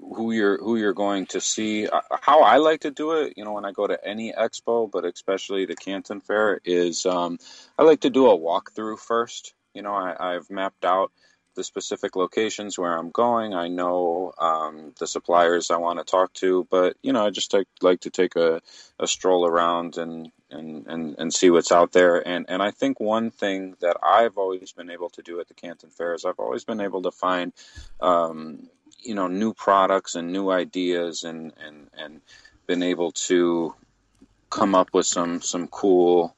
who 0.00 0.32
you're 0.32 0.58
who 0.58 0.76
you're 0.76 0.94
going 0.94 1.26
to 1.26 1.40
see. 1.40 1.86
Uh, 1.86 2.00
how 2.20 2.42
I 2.42 2.56
like 2.56 2.80
to 2.80 2.90
do 2.90 3.12
it, 3.12 3.34
you 3.36 3.44
know, 3.44 3.52
when 3.52 3.64
I 3.64 3.72
go 3.72 3.86
to 3.86 3.98
any 4.06 4.32
expo, 4.32 4.90
but 4.90 5.04
especially 5.04 5.66
the 5.66 5.76
Canton 5.76 6.20
Fair, 6.20 6.60
is 6.64 7.06
um, 7.06 7.38
I 7.78 7.82
like 7.82 8.00
to 8.00 8.10
do 8.10 8.28
a 8.30 8.38
walkthrough 8.38 8.98
first. 8.98 9.54
You 9.74 9.82
know, 9.82 9.94
I, 9.94 10.34
I've 10.34 10.50
mapped 10.50 10.84
out 10.84 11.12
the 11.58 11.64
specific 11.64 12.14
locations 12.14 12.78
where 12.78 12.96
I'm 12.96 13.10
going. 13.10 13.52
I 13.52 13.66
know 13.66 14.32
um, 14.38 14.94
the 14.98 15.08
suppliers 15.08 15.70
I 15.70 15.76
want 15.76 15.98
to 15.98 16.04
talk 16.04 16.32
to, 16.34 16.66
but 16.70 16.96
you 17.02 17.12
know, 17.12 17.26
I 17.26 17.30
just 17.30 17.52
like, 17.52 17.66
like 17.82 18.00
to 18.02 18.10
take 18.10 18.36
a, 18.36 18.62
a 19.00 19.08
stroll 19.08 19.44
around 19.44 19.98
and, 19.98 20.30
and, 20.50 20.86
and, 20.86 21.16
and 21.18 21.34
see 21.34 21.50
what's 21.50 21.72
out 21.72 21.90
there. 21.90 22.26
And, 22.26 22.46
and 22.48 22.62
I 22.62 22.70
think 22.70 23.00
one 23.00 23.32
thing 23.32 23.74
that 23.80 23.96
I've 24.02 24.38
always 24.38 24.72
been 24.72 24.88
able 24.88 25.10
to 25.10 25.22
do 25.22 25.40
at 25.40 25.48
the 25.48 25.54
Canton 25.54 25.90
Fair 25.90 26.14
is 26.14 26.24
I've 26.24 26.38
always 26.38 26.64
been 26.64 26.80
able 26.80 27.02
to 27.02 27.10
find 27.10 27.52
um, 28.00 28.68
you 29.00 29.14
know 29.14 29.26
new 29.26 29.52
products 29.54 30.14
and 30.14 30.32
new 30.32 30.50
ideas 30.50 31.24
and 31.24 31.52
and 31.64 31.88
and 31.96 32.20
been 32.66 32.82
able 32.82 33.12
to 33.12 33.74
come 34.50 34.74
up 34.74 34.88
with 34.92 35.06
some 35.06 35.40
some 35.40 35.68
cool 35.68 36.34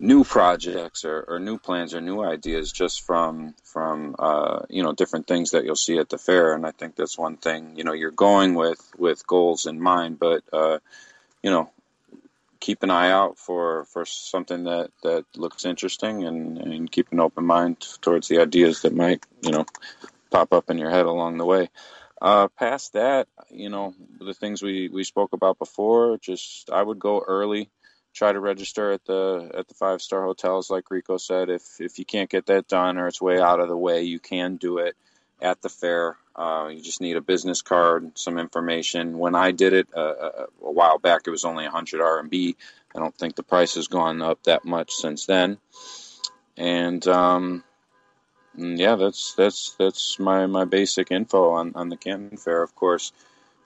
new 0.00 0.22
projects 0.22 1.04
or, 1.04 1.24
or 1.26 1.40
new 1.40 1.58
plans 1.58 1.92
or 1.92 2.00
new 2.00 2.22
ideas 2.22 2.70
just 2.70 3.02
from 3.02 3.54
from 3.64 4.14
uh, 4.18 4.60
you 4.68 4.82
know 4.82 4.92
different 4.92 5.26
things 5.26 5.50
that 5.50 5.64
you'll 5.64 5.76
see 5.76 5.98
at 5.98 6.08
the 6.08 6.18
fair. 6.18 6.54
And 6.54 6.66
I 6.66 6.70
think 6.70 6.94
that's 6.94 7.18
one 7.18 7.36
thing 7.36 7.76
you 7.76 7.84
know 7.84 7.92
you're 7.92 8.10
going 8.10 8.54
with 8.54 8.80
with 8.96 9.26
goals 9.26 9.66
in 9.66 9.80
mind 9.80 10.18
but 10.18 10.42
uh, 10.52 10.78
you 11.42 11.50
know 11.50 11.70
keep 12.60 12.82
an 12.82 12.90
eye 12.90 13.10
out 13.10 13.38
for 13.38 13.84
for 13.86 14.04
something 14.04 14.64
that 14.64 14.90
that 15.02 15.24
looks 15.36 15.64
interesting 15.64 16.24
and 16.24 16.58
and 16.58 16.90
keep 16.90 17.12
an 17.12 17.20
open 17.20 17.44
mind 17.44 17.80
towards 18.00 18.28
the 18.28 18.40
ideas 18.40 18.82
that 18.82 18.94
might 18.94 19.24
you 19.42 19.50
know 19.50 19.66
pop 20.30 20.52
up 20.52 20.70
in 20.70 20.78
your 20.78 20.90
head 20.90 21.06
along 21.06 21.38
the 21.38 21.44
way. 21.44 21.68
Uh, 22.20 22.48
past 22.48 22.94
that, 22.94 23.28
you 23.50 23.68
know, 23.68 23.94
the 24.20 24.34
things 24.34 24.62
we, 24.62 24.88
we 24.88 25.04
spoke 25.04 25.32
about 25.32 25.58
before, 25.58 26.18
just 26.18 26.70
I 26.70 26.82
would 26.82 26.98
go 26.98 27.20
early, 27.20 27.70
try 28.12 28.32
to 28.32 28.40
register 28.40 28.90
at 28.90 29.04
the 29.04 29.50
at 29.54 29.68
the 29.68 29.74
five 29.74 30.02
star 30.02 30.24
hotels, 30.24 30.68
like 30.68 30.90
Rico 30.90 31.16
said. 31.16 31.48
If 31.48 31.80
if 31.80 31.98
you 31.98 32.04
can't 32.04 32.28
get 32.28 32.46
that 32.46 32.66
done 32.66 32.98
or 32.98 33.06
it's 33.06 33.20
way 33.20 33.40
out 33.40 33.60
of 33.60 33.68
the 33.68 33.76
way, 33.76 34.02
you 34.02 34.18
can 34.18 34.56
do 34.56 34.78
it 34.78 34.96
at 35.40 35.62
the 35.62 35.68
fair. 35.68 36.16
Uh, 36.34 36.68
you 36.72 36.82
just 36.82 37.00
need 37.00 37.16
a 37.16 37.20
business 37.20 37.62
card, 37.62 38.18
some 38.18 38.38
information. 38.38 39.18
When 39.18 39.36
I 39.36 39.52
did 39.52 39.72
it 39.72 39.88
uh, 39.94 40.00
uh 40.00 40.46
a 40.64 40.72
while 40.72 40.98
back, 40.98 41.22
it 41.26 41.30
was 41.30 41.44
only 41.44 41.64
100 41.64 42.00
RMB. 42.00 42.56
I 42.94 42.98
don't 42.98 43.16
think 43.16 43.36
the 43.36 43.42
price 43.42 43.74
has 43.74 43.86
gone 43.86 44.22
up 44.22 44.42
that 44.44 44.64
much 44.64 44.92
since 44.92 45.26
then. 45.26 45.58
And 46.56 47.06
um, 47.06 47.62
yeah, 48.58 48.96
that's 48.96 49.34
that's 49.34 49.74
that's 49.78 50.18
my, 50.18 50.46
my 50.46 50.64
basic 50.64 51.10
info 51.10 51.50
on, 51.50 51.72
on 51.74 51.88
the 51.88 51.96
Canton 51.96 52.36
Fair. 52.36 52.62
Of 52.62 52.74
course, 52.74 53.12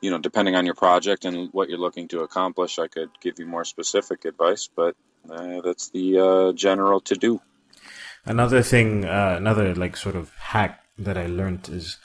you 0.00 0.10
know, 0.10 0.18
depending 0.18 0.54
on 0.54 0.66
your 0.66 0.74
project 0.74 1.24
and 1.24 1.48
what 1.52 1.68
you're 1.68 1.78
looking 1.78 2.08
to 2.08 2.20
accomplish, 2.20 2.78
I 2.78 2.88
could 2.88 3.10
give 3.20 3.38
you 3.38 3.46
more 3.46 3.64
specific 3.64 4.24
advice, 4.24 4.68
but 4.74 4.96
uh, 5.30 5.60
that's 5.62 5.90
the 5.90 6.18
uh, 6.18 6.52
general 6.52 7.00
to 7.02 7.14
do. 7.14 7.40
Another 8.24 8.62
thing, 8.62 9.04
uh, 9.04 9.34
another 9.36 9.74
like 9.74 9.96
sort 9.96 10.16
of 10.16 10.30
hack 10.34 10.84
that 10.98 11.16
I 11.16 11.26
learned 11.26 11.68
is 11.68 11.98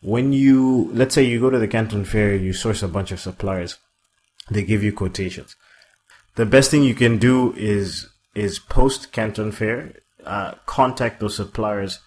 when 0.00 0.32
you, 0.32 0.90
let's 0.92 1.14
say 1.14 1.24
you 1.24 1.40
go 1.40 1.50
to 1.50 1.58
the 1.58 1.68
Canton 1.68 2.04
Fair, 2.04 2.34
you 2.34 2.52
source 2.52 2.82
a 2.82 2.88
bunch 2.88 3.12
of 3.12 3.20
suppliers, 3.20 3.76
they 4.50 4.62
give 4.62 4.82
you 4.82 4.92
quotations. 4.92 5.56
The 6.36 6.46
best 6.46 6.70
thing 6.70 6.82
you 6.82 6.94
can 6.94 7.18
do 7.18 7.52
is 7.54 8.08
is 8.34 8.58
post 8.60 9.12
Canton 9.12 9.52
Fair, 9.52 9.92
uh, 10.24 10.54
contact 10.66 11.20
those 11.20 11.36
suppliers 11.36 11.98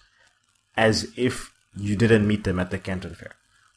as 0.76 1.12
if 1.16 1.52
you 1.76 1.96
didn't 1.96 2.26
meet 2.26 2.44
them 2.44 2.58
at 2.58 2.70
the 2.70 2.78
Canton 2.78 3.14
Fair. 3.14 3.32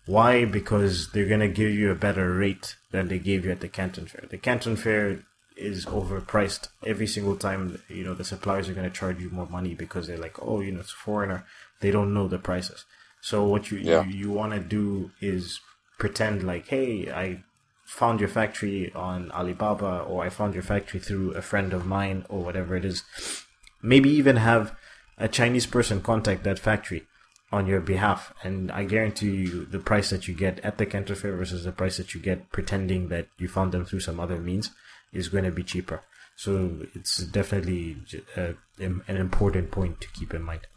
Why? 0.06 0.46
Because 0.46 1.12
they're 1.12 1.28
gonna 1.28 1.48
give 1.50 1.72
you 1.72 1.92
a 1.92 1.96
better 1.96 2.34
rate 2.34 2.76
than 2.92 3.08
they 3.08 3.20
gave 3.20 3.46
you 3.46 3.52
at 3.52 3.60
the 3.60 3.68
Canton 3.68 4.08
Fair. 4.08 4.26
The 4.30 4.38
Canton 4.38 4.76
Fair 4.76 5.24
is 5.56 5.86
overpriced 5.88 6.70
every 6.86 7.08
single 7.08 7.36
time. 7.36 7.82
You 7.90 8.04
know 8.06 8.14
the 8.14 8.24
suppliers 8.24 8.70
are 8.70 8.74
gonna 8.74 8.90
charge 8.90 9.20
you 9.22 9.30
more 9.30 9.48
money 9.48 9.74
because 9.74 10.08
they're 10.08 10.18
like, 10.18 10.38
oh, 10.42 10.62
you 10.62 10.72
know, 10.72 10.80
it's 10.80 10.92
a 10.94 10.96
foreigner. 10.96 11.46
They 11.82 11.92
don't 11.92 12.14
know 12.14 12.28
the 12.28 12.40
prices. 12.40 12.86
So 13.22 13.44
what 13.46 13.72
you 13.72 13.80
Yeah. 13.80 14.04
you, 14.06 14.12
you 14.18 14.32
want 14.32 14.54
to 14.54 14.60
do 14.60 15.12
is 15.20 15.60
pretend 15.98 16.44
like, 16.44 16.68
hey, 16.68 17.12
I 17.12 17.44
found 17.86 18.20
your 18.20 18.30
factory 18.30 18.92
on 18.94 19.32
Alibaba, 19.32 20.02
or 20.02 20.24
I 20.24 20.30
found 20.30 20.54
your 20.54 20.64
factory 20.64 21.00
through 21.00 21.32
a 21.32 21.42
friend 21.42 21.74
of 21.74 21.86
mine, 21.86 22.26
or 22.30 22.44
whatever 22.44 22.76
it 22.76 22.86
is. 22.86 23.04
Maybe 23.82 24.10
even 24.10 24.36
have 24.38 24.76
a 25.18 25.28
Chinese 25.28 25.66
person 25.66 26.02
contact 26.02 26.44
that 26.44 26.60
factory 26.60 27.08
on 27.52 27.66
your 27.66 27.80
behalf, 27.80 28.34
and 28.44 28.72
I 28.72 28.84
guarantee 28.84 29.32
you 29.32 29.66
the 29.66 29.80
price 29.80 30.10
that 30.10 30.28
you 30.28 30.34
get 30.34 30.60
at 30.60 30.78
the 30.78 30.86
Canton 30.86 31.16
Fair 31.16 31.36
versus 31.36 31.64
the 31.64 31.72
price 31.72 31.98
that 31.98 32.14
you 32.14 32.20
get 32.20 32.52
pretending 32.52 33.08
that 33.08 33.28
you 33.38 33.48
found 33.48 33.72
them 33.72 33.86
through 33.86 34.02
some 34.02 34.20
other 34.20 34.38
means 34.38 34.72
is 35.14 35.30
going 35.30 35.46
to 35.46 35.52
be 35.52 35.64
cheaper. 35.64 36.02
So 36.36 36.86
it's 36.94 37.18
definitely 37.18 37.98
uh, 38.36 38.54
an 38.80 39.02
important 39.08 39.72
point 39.72 40.02
to 40.02 40.08
keep 40.10 40.34
in 40.34 40.44
mind. 40.44 40.68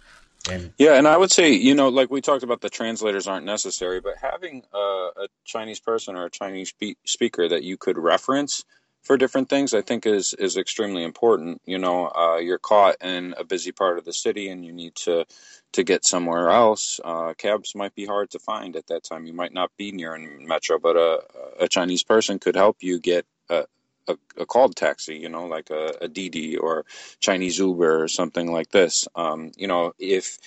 And 0.50 0.72
Yeah, 0.78 0.94
and 0.94 1.06
I 1.06 1.16
would 1.16 1.30
say, 1.30 1.52
you 1.52 1.74
know, 1.74 1.88
like 1.88 2.10
we 2.10 2.20
talked 2.22 2.42
about, 2.44 2.62
the 2.62 2.70
translators 2.70 3.26
aren't 3.26 3.44
necessary, 3.44 4.00
but 4.00 4.14
having 4.20 4.62
a, 4.72 4.78
a 4.78 5.28
Chinese 5.44 5.80
person 5.80 6.16
or 6.16 6.24
a 6.26 6.30
Chinese 6.30 6.70
spe- 6.70 6.96
speaker 7.04 7.48
that 7.48 7.62
you 7.62 7.76
could 7.76 7.98
reference 7.98 8.64
for 9.02 9.16
different 9.16 9.48
things, 9.48 9.74
I 9.74 9.80
think 9.80 10.06
is 10.06 10.34
is 10.34 10.56
extremely 10.56 11.04
important. 11.04 11.60
You 11.64 11.78
know, 11.78 12.08
uh, 12.08 12.36
you're 12.38 12.58
caught 12.58 12.96
in 13.02 13.34
a 13.38 13.44
busy 13.44 13.72
part 13.72 13.98
of 13.98 14.04
the 14.04 14.12
city, 14.12 14.48
and 14.48 14.64
you 14.64 14.72
need 14.72 14.94
to 14.96 15.24
to 15.72 15.84
get 15.84 16.04
somewhere 16.04 16.50
else. 16.50 17.00
Uh, 17.02 17.34
cabs 17.34 17.74
might 17.74 17.94
be 17.94 18.06
hard 18.06 18.30
to 18.30 18.38
find 18.38 18.76
at 18.76 18.86
that 18.88 19.04
time. 19.04 19.26
You 19.26 19.32
might 19.32 19.54
not 19.54 19.70
be 19.76 19.92
near 19.92 20.14
a 20.14 20.20
metro, 20.20 20.78
but 20.78 20.96
a 20.96 21.22
a 21.60 21.68
Chinese 21.68 22.04
person 22.04 22.38
could 22.38 22.56
help 22.56 22.78
you 22.80 23.00
get 23.00 23.26
a 23.48 23.64
a, 24.08 24.16
a 24.38 24.46
called 24.46 24.76
taxi, 24.76 25.16
you 25.16 25.28
know, 25.28 25.46
like 25.46 25.70
a, 25.70 25.94
a 26.02 26.08
Didi 26.08 26.56
or 26.56 26.84
Chinese 27.20 27.58
Uber 27.58 28.02
or 28.02 28.08
something 28.08 28.52
like 28.52 28.70
this. 28.70 29.06
Um, 29.14 29.52
you 29.56 29.68
know, 29.68 29.92
if 29.98 30.38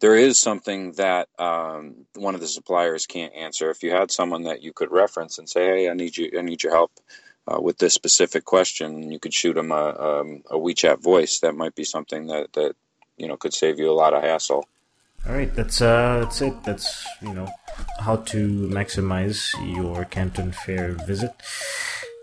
there 0.00 0.16
is 0.16 0.38
something 0.38 0.92
that 0.92 1.28
um, 1.38 2.06
one 2.14 2.34
of 2.34 2.40
the 2.40 2.48
suppliers 2.48 3.06
can't 3.06 3.34
answer, 3.34 3.70
if 3.70 3.82
you 3.82 3.90
had 3.90 4.10
someone 4.10 4.42
that 4.42 4.62
you 4.62 4.72
could 4.72 4.90
reference 4.90 5.38
and 5.38 5.48
say, 5.48 5.64
"Hey, 5.64 5.88
I 5.88 5.94
need 5.94 6.16
you, 6.16 6.32
I 6.38 6.42
need 6.42 6.62
your 6.62 6.72
help 6.72 6.92
uh, 7.46 7.60
with 7.60 7.78
this 7.78 7.94
specific 7.94 8.44
question," 8.44 9.10
you 9.10 9.18
could 9.18 9.34
shoot 9.34 9.54
them 9.54 9.72
a, 9.72 9.84
um, 9.98 10.42
a 10.50 10.56
WeChat 10.56 11.02
voice. 11.02 11.40
That 11.40 11.54
might 11.54 11.74
be 11.74 11.84
something 11.84 12.26
that 12.28 12.52
that 12.54 12.76
you 13.16 13.28
know 13.28 13.36
could 13.36 13.54
save 13.54 13.78
you 13.78 13.90
a 13.90 13.92
lot 13.92 14.14
of 14.14 14.22
hassle. 14.22 14.66
All 15.26 15.34
right, 15.34 15.52
that's 15.54 15.80
uh, 15.80 16.20
that's 16.20 16.40
it. 16.42 16.62
That's 16.64 17.06
you 17.22 17.32
know 17.32 17.48
how 18.00 18.16
to 18.16 18.68
maximize 18.68 19.52
your 19.76 20.04
Canton 20.04 20.52
Fair 20.52 20.92
visit. 20.92 21.32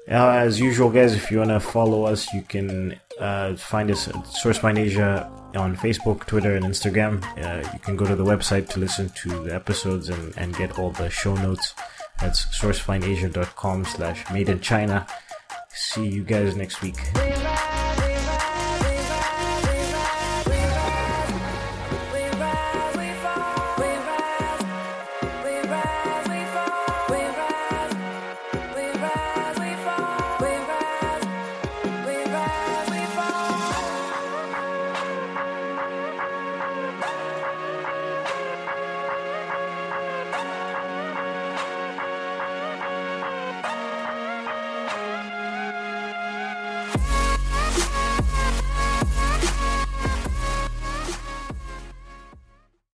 Uh, 0.10 0.30
as 0.30 0.60
usual, 0.60 0.90
guys, 0.90 1.16
if 1.16 1.32
you 1.32 1.40
wanna 1.40 1.60
follow 1.60 2.06
us, 2.06 2.32
you 2.34 2.42
can 2.42 3.00
uh, 3.20 3.56
find 3.56 3.90
us 3.90 4.08
at 4.08 4.16
SourceFind 4.16 4.78
Asia 4.78 5.32
on 5.56 5.76
Facebook, 5.76 6.26
Twitter, 6.26 6.56
and 6.56 6.66
Instagram. 6.66 7.24
Uh, 7.38 7.68
you 7.74 7.80
can 7.80 7.96
go 7.96 8.06
to 8.06 8.16
the 8.16 8.24
website 8.24 8.68
to 8.70 8.80
listen 8.80 9.10
to 9.10 9.30
the 9.44 9.54
episodes 9.54 10.10
and, 10.10 10.38
and 10.38 10.56
get 10.56 10.78
all 10.80 10.92
the 10.92 11.10
show 11.10 11.36
notes. 11.36 11.74
That's 12.22 12.46
sourcefindasia.com 12.46 13.86
slash 13.86 14.30
made 14.32 14.50
in 14.50 14.60
China. 14.60 15.08
See 15.74 16.08
you 16.08 16.24
guys 16.24 16.56
next 16.56 16.82
week. 16.82 16.98